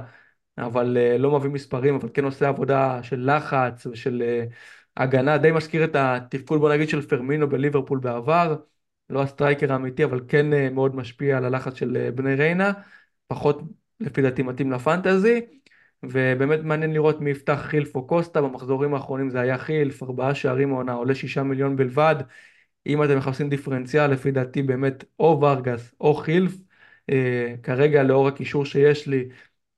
[0.59, 4.55] אבל uh, לא מביא מספרים, אבל כן עושה עבודה של לחץ ושל uh,
[4.97, 8.57] הגנה, די מזכיר את התפקוד בוא נגיד של פרמינו בליברפול בעבר,
[9.11, 12.73] לא ה striker האמיתי, אבל כן מאוד משפיע על הלחץ של בני ריינה.
[13.27, 13.63] פחות
[14.01, 15.41] לפי דעתי מתאים ל fantasy,
[16.03, 20.73] ובאמת מעניין לראות מי יפתח חילף או קוסטה, במחזורים האחרונים זה היה חילף, ארבעה שערים
[20.73, 22.17] העונה, עולה שישה מיליון בלבד,
[22.87, 26.53] אם אתם מחפשים דיפרנציאל, לפי דעתי באמת או ורגס או חילף,
[27.11, 29.29] אה, כרגע לאור הקישור שיש לי,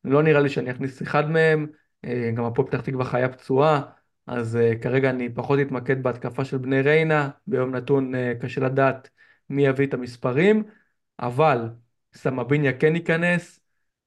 [0.05, 1.67] לא נראה לי שאני אכניס אחד מהם,
[2.05, 3.83] אה, גם הפועל פתח תקווה חיה פצועה,
[4.27, 9.09] אז אה, כרגע אני פחות אתמקד בהתקפה של בני ריינה, ביום נתון אה, קשה לדעת
[9.51, 10.63] מי יביא את המספרים,
[11.21, 11.69] אבל
[12.15, 13.61] סמביניה כן ייכנס,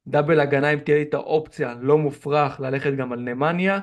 [0.07, 3.79] דאבל הגנה אם תהיה לי את האופציה, לא מופרך ללכת גם על נמניה,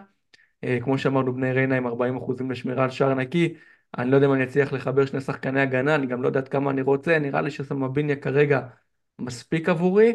[0.64, 3.54] אה, כמו שאמרנו בני ריינה עם 40% לשמירה על שער נקי,
[3.98, 6.48] אני לא יודע אם אני אצליח לחבר שני שחקני הגנה, אני גם לא יודע עד
[6.48, 8.60] כמה אני רוצה, נראה לי שסמביניה כרגע
[9.18, 10.12] מספיק עבורי,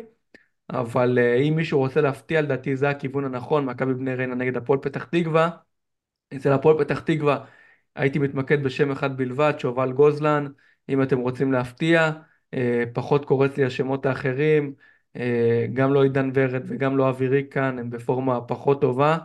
[0.69, 4.79] אבל אה, אם מישהו רוצה להפתיע לדעתי זה הכיוון הנכון, מכבי בני ריינה נגד הפועל
[4.79, 5.49] פתח תקווה,
[6.35, 7.45] אצל הפועל פתח תקווה
[7.95, 10.47] הייתי מתמקד בשם אחד בלבד, שובל גוזלן,
[10.89, 12.11] אם אתם רוצים להפתיע,
[12.53, 14.73] אה, פחות קורץ לי השמות האחרים,
[15.15, 19.17] אה, גם לא עידן ורד וגם לא אבי ריקן, הם בפורמה פחות טובה,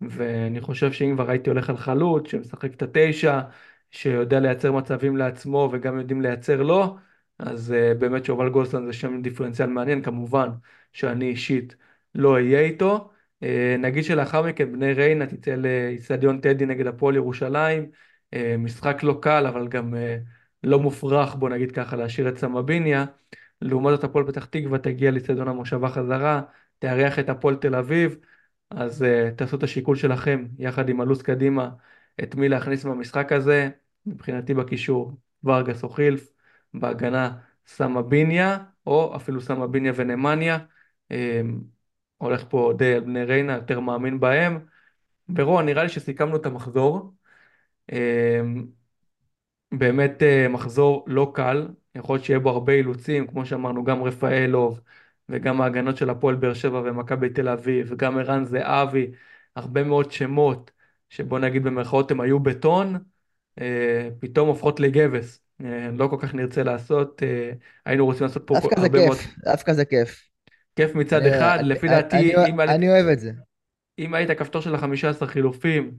[0.00, 3.40] ואני חושב שאם כבר הייתי הולך על חלוץ, שמשחק את התשע,
[3.92, 6.96] שיודע לייצר מצבים לעצמו וגם יודעים לייצר לו,
[7.38, 10.48] אז uh, באמת שובל גוסלן זה שם דיפרנציאל מעניין, כמובן
[10.92, 11.76] שאני אישית
[12.14, 13.10] לא אהיה איתו.
[13.44, 13.46] Uh,
[13.78, 17.90] נגיד שלאחר מכן בני ריינה תצא לאיצטדיון טדי נגד הפועל ירושלים,
[18.34, 19.96] uh, משחק לא קל אבל גם uh,
[20.62, 23.04] לא מופרך בוא נגיד ככה להשאיר את סמביניה.
[23.60, 26.42] לעומת זאת הפועל פתח תקווה תגיע לאיצטדיון המושבה חזרה,
[26.78, 28.16] תארח את הפועל תל אביב,
[28.70, 31.70] אז uh, תעשו את השיקול שלכם יחד עם הלו"ז קדימה
[32.22, 33.70] את מי להכניס במשחק הזה,
[34.06, 35.12] מבחינתי בקישור
[35.44, 36.32] ורגס או חילף.
[36.74, 40.58] בהגנה סמביניה, או אפילו סמביניה ונמניה.
[41.10, 41.60] אמ,
[42.18, 44.66] הולך פה די על בני ריינה, יותר מאמין בהם.
[45.36, 47.14] ורון, נראה לי שסיכמנו את המחזור.
[47.92, 48.66] אמ,
[49.72, 54.80] באמת אה, מחזור לא קל, יכול להיות שיהיה בו הרבה אילוצים, כמו שאמרנו, גם רפאלוב,
[55.28, 59.10] וגם ההגנות של הפועל באר שבע ומכבי תל אביב, וגם ערן זהבי,
[59.56, 60.70] הרבה מאוד שמות,
[61.08, 63.00] שבוא נגיד במרכאות הם היו בטון, אה,
[64.20, 65.42] פתאום הופכות לגבס.
[65.64, 67.52] אה, לא כל כך נרצה לעשות, אה,
[67.86, 69.16] היינו רוצים לעשות פה דווקא זה הרבה מאוד...
[69.16, 70.28] כיף, דווקא זה כיף.
[70.76, 73.32] כיף מצד אחד, לפי דעתי, אני- אוהב את זה.
[73.98, 75.92] אם היית כפתור של החמישה עשר חילופים,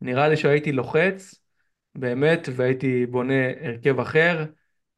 [0.00, 1.34] נראה לי שהייתי לוחץ,
[1.94, 4.44] באמת, והייתי בונה הרכב אחר.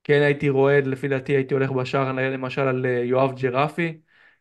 [0.04, 4.00] כן הייתי רועד, לפי דעתי הייתי הולך בשער למשל על אה, יואב ג'רפי,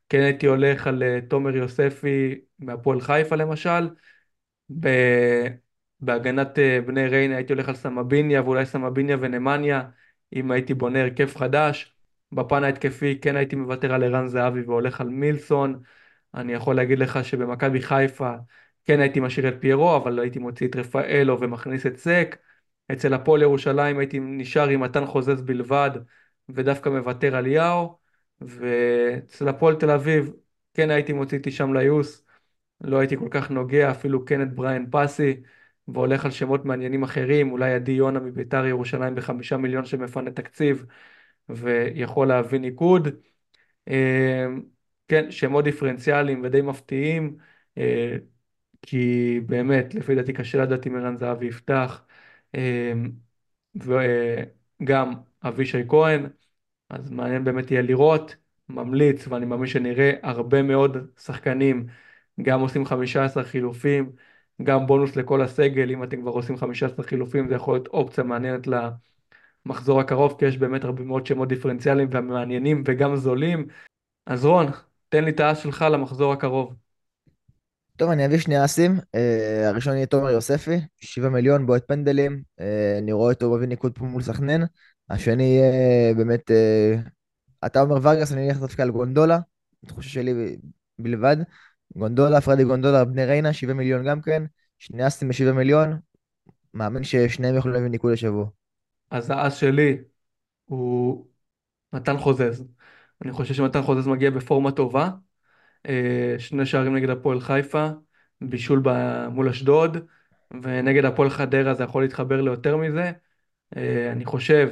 [0.09, 3.89] כן הייתי הולך על אה, תומר יוספי מהפועל חיפה למשל.
[4.80, 4.88] ב...
[6.00, 9.84] בהגנת אה, בני ריינה הייתי הולך על סמביניה ואולי סמביניה ונמניה
[10.34, 11.93] אם הייתי בונה הרכב חדש.
[12.32, 15.82] בפן ההתקפי כן הייתי מוותר על ערן זהבי והולך על מילסון.
[16.34, 18.34] אני יכול להגיד לך שבמכבי חיפה
[18.86, 22.38] כן הייתי משאיר את פיירו אבל הייתי מוציא את רפאלו ומכניס את סק.
[22.91, 25.91] אצל הפועל ירושלים הייתי נשאר עם מתן חוזז בלבד
[26.50, 27.98] ודווקא מוותר על יאו.
[28.41, 30.34] ואצל הפועל תל אביב
[30.74, 32.26] כן הייתי מוציא את הישאם ליוס.
[32.82, 35.41] לא הייתי כל כך נוגע, אפילו כן את בריאן פסי,
[35.88, 40.85] והולך על שמות מעניינים אחרים, אולי עדי יונה מביתר ירושלים בחמישה מיליון שמפנה תקציב
[41.49, 43.07] ויכול להביא ניקוד.
[43.88, 44.45] אה,
[45.07, 47.38] כן, שמות דיפרנציאליים ודי מפתיעים,
[47.77, 48.17] אה,
[48.81, 52.05] כי באמת, לפי דעתי קשה לדעת אם ערן זהבי יפתח,
[52.55, 52.93] אה,
[53.75, 55.13] וגם
[55.43, 56.25] אבישי כהן,
[56.89, 58.35] אז מעניין באמת יהיה לראות,
[58.69, 61.88] ממליץ ואני מאמין שנראה הרבה מאוד שחקנים
[62.41, 64.11] גם עושים 15 חילופים,
[64.64, 68.68] גם בונוס לכל הסגל, אם אתם כבר עושים 15 חילופים זה יכול להיות אופציה מעניינת
[69.66, 73.68] למחזור הקרוב, כי יש באמת הרבה מאוד שמות דיפרנציאליים ומעניינים וגם זולים.
[74.26, 74.68] אז רון,
[75.10, 76.74] תן לי את האס שלך למחזור הקרוב.
[77.97, 78.99] טוב, אני אביא שני אסים.
[79.16, 82.41] אה, הראשון יהיה תומר יוספי, 7 מיליון, בועט פנדלים.
[82.60, 84.64] אה, אני רואה אותו מביא ניקוד פה מול סכנין.
[85.10, 86.95] השני יהיה באמת, אה,
[87.66, 89.39] אתה אומר ורגס, אני אלך דווקא על גונדולה,
[89.86, 90.58] תחושה שלי
[90.99, 91.38] בלבד.
[91.98, 94.43] גונדולה, פרדי גונדולה, בני ריינה, 70 מיליון גם כן.
[94.80, 96.00] שני אסים ב-7 מיליון.
[96.74, 98.48] מאמין ששניהם יכולים להביא ניקוד לשבוע.
[99.12, 99.98] אז האס שלי
[100.66, 101.28] הוא
[101.93, 102.66] מתן חוזז.
[103.26, 105.10] אני חושב שמתן חוזז מגיע בפורמה טובה.
[105.89, 107.89] אה, שני שערים נגד הפועל חיפה,
[108.41, 109.98] בישול ב- מול אשדוד,
[110.64, 113.12] ונגד הפועל חדרה זה יכול להתחבר ליותר מזה.
[113.78, 114.70] אה, אני חושב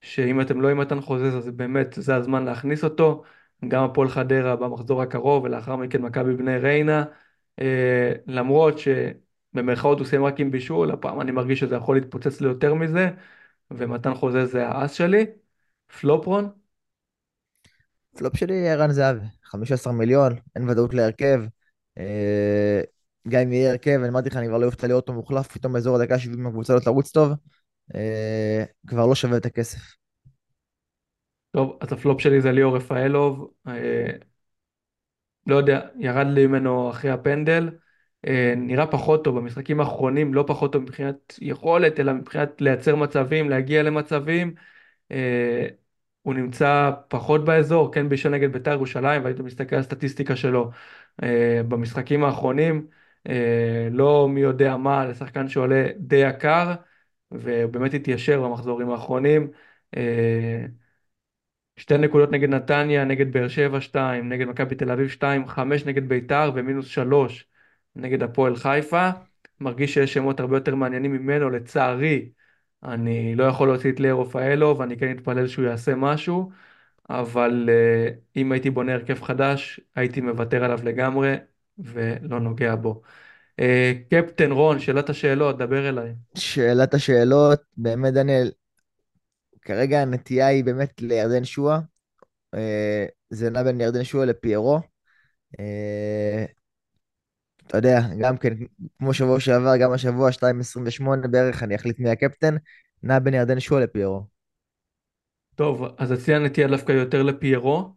[0.00, 3.22] שאם אתם לא עם מתן חוזז אז באמת זה הזמן להכניס אותו.
[3.68, 7.04] גם הפועל חדרה במחזור הקרוב ולאחר מכן מכבי בני ריינה.
[7.60, 12.74] אה, למרות שבמרכאות הוא סיים רק עם בישול, הפעם אני מרגיש שזה יכול להתפוצץ ליותר
[12.74, 13.10] מזה,
[13.70, 15.26] ומתן חוזז זה האס שלי.
[16.00, 16.48] פלופרון,
[18.16, 21.40] פלופ שלי ערן זהבי, 15 מיליון, אין ודאות להרכב.
[21.98, 22.80] אה,
[23.28, 25.72] גם אם יהיה הרכב, אני אמרתי לך, אני כבר לא אופתע לראות אותו מוחלף פתאום
[25.72, 27.32] באזור הדקה 70 הקבוצה לא תרוץ טוב.
[27.94, 30.01] אה, כבר לא שווה את הכסף.
[31.52, 33.52] טוב, אז הפלופ שלי זה ליאור רפאלוב.
[33.68, 34.06] אה,
[35.46, 37.70] לא יודע, ירד לי ממנו אחרי הפנדל.
[38.26, 43.50] אה, נראה פחות טוב במשחקים האחרונים, לא פחות טוב מבחינת יכולת, אלא מבחינת לייצר מצבים,
[43.50, 44.54] להגיע למצבים.
[45.12, 45.68] אה,
[46.22, 50.70] הוא נמצא פחות באזור, כן בישל נגד בית"ר ירושלים, והיית מסתכל על הסטטיסטיקה שלו
[51.22, 52.86] אה, במשחקים האחרונים,
[53.28, 56.74] אה, לא מי יודע מה, לשחקן שעולה די יקר,
[57.32, 59.50] ובאמת התיישר במחזורים האחרונים.
[59.96, 60.66] אה,
[61.76, 66.08] שתי נקודות נגד נתניה, נגד באר שבע 2, נגד מכבי תל אביב 2, 5 נגד
[66.08, 67.46] ביתר ומינוס 3
[67.96, 69.10] נגד הפועל חיפה.
[69.60, 72.28] מרגיש שיש שמות הרבה יותר מעניינים ממנו, לצערי.
[72.82, 76.50] אני לא יכול להוציא את ליאור רפאלו ואני כן אתפלל שהוא יעשה משהו,
[77.10, 81.34] אבל uh, אם הייתי בונה הרכב חדש, הייתי מוותר עליו לגמרי
[81.78, 83.02] ולא נוגע בו.
[83.60, 86.12] אה, קפטן רון, שאלת השאלות, דבר אליי.
[86.34, 88.50] שאלת השאלות, באמת דניאל,
[89.62, 91.78] כרגע הנטייה היא באמת לירדן שואה.
[92.54, 94.80] אה, זה נע בין ירדן שואה לפיירו.
[95.60, 96.46] אה,
[97.66, 98.54] אתה יודע, גם כן,
[98.98, 102.56] כמו שבוע שעבר, גם השבוע 2.28 בערך, אני אחליט מי הקפטן,
[103.02, 104.26] נע בין ירדן שואה לפיירו.
[105.54, 107.94] טוב, אז אצלי הנטייה דווקא יותר לפיירו.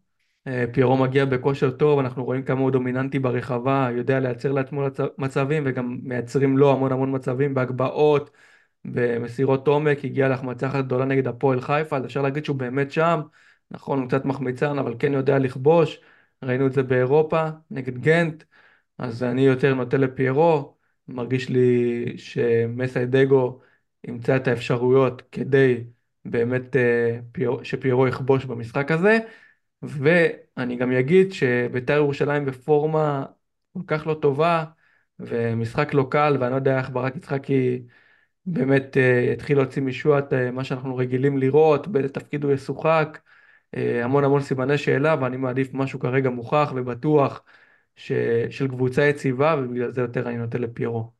[0.47, 4.99] אה, פיירו מגיע בכושר טוב, אנחנו רואים כמה הוא דומיננטי ברחבה, יודע לייצר לעצמו מצ-
[5.17, 8.29] מצבים וגם מייצרים לו המון המון מצבים בהגבהות,
[8.85, 13.21] במסירות עומק, הגיע להחמצה אחת גדולה נגד הפועל חיפה, אז אפשר להגיד שהוא באמת שם,
[13.71, 15.99] נכון, הוא קצת מחמיצן, אבל כן יודע לכבוש,
[16.43, 18.43] ראינו את זה באירופה נגד גנט,
[18.97, 20.75] אז אני יותר נוטה לפיירו,
[21.07, 23.59] מרגיש לי שמסיידגו
[24.07, 25.83] ימצא את האפשרויות כדי
[26.25, 29.19] באמת אה, פיירו, שפיירו יכבוש במשחק הזה.
[29.81, 33.25] ואני גם אגיד שבית"ר ירושלים בפורמה
[33.73, 34.65] כל כך לא טובה,
[35.19, 37.81] ומשחק לא קל, ואני לא יודע איך ברק יצחקי
[38.45, 43.19] באמת אה, יתחיל להוציא משוע את אה, מה שאנחנו רגילים לראות, באיזה תפקיד הוא ישוחק,
[43.75, 47.43] אה, המון המון סימני שאלה, ואני מעדיף משהו כרגע מוכח ובטוח
[47.95, 48.11] ש...
[48.49, 51.11] של קבוצה יציבה, ובגלל זה יותר אני נוטה לפיירו.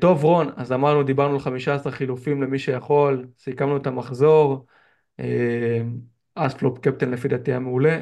[0.00, 4.66] טוב רון, אז אמרנו, דיברנו על 15 חילופים למי שיכול, סיכמנו את המחזור.
[6.34, 8.00] אספלופ קפטן לפי דעתי היה מעולה.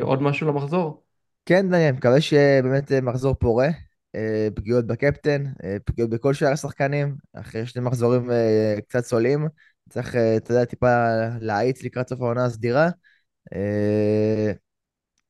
[0.00, 1.02] עוד משהו למחזור?
[1.46, 3.68] כן, דניאל, מקווה שבאמת מחזור פורה.
[4.14, 7.16] אה, פגיעות בקפטן, אה, פגיעות בכל שאר השחקנים.
[7.32, 9.48] אחרי שני מחזורים אה, קצת סוליים,
[9.88, 11.06] צריך, אתה יודע, טיפה
[11.40, 12.88] להאיץ לקראת סוף העונה הסדירה.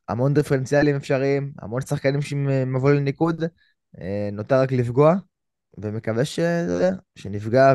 [0.08, 3.44] המון דיפרנציאלים אפשריים, המון שחקנים שמבוא לניקוד.
[4.32, 5.14] נותר רק לפגוע,
[5.78, 6.40] ומקווה ש...
[7.14, 7.74] שנפגע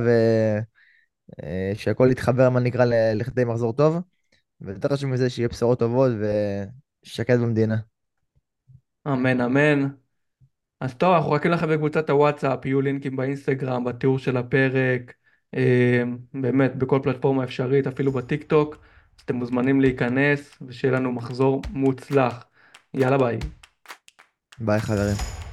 [1.73, 2.85] ושהכול יתחבר, מה נקרא,
[3.15, 3.97] לכדי מחזור טוב.
[4.61, 6.11] ויותר חשוב מזה, שיהיה בשורות טובות
[7.05, 7.75] ושקט במדינה.
[9.07, 10.04] אמן אמן.
[10.80, 15.13] אז טוב, אנחנו מחכים לכם בקבוצת הוואטסאפ, יהיו לינקים באינסטגרם, בתיאור של הפרק,
[15.55, 16.03] אה,
[16.34, 18.76] באמת בכל פלטפורמה אפשרית, אפילו בטיק טוק.
[19.17, 22.45] אז אתם מוזמנים להיכנס, ושיהיה לנו מחזור מוצלח.
[22.93, 23.39] יאללה ביי.
[24.59, 25.44] ביי חברים.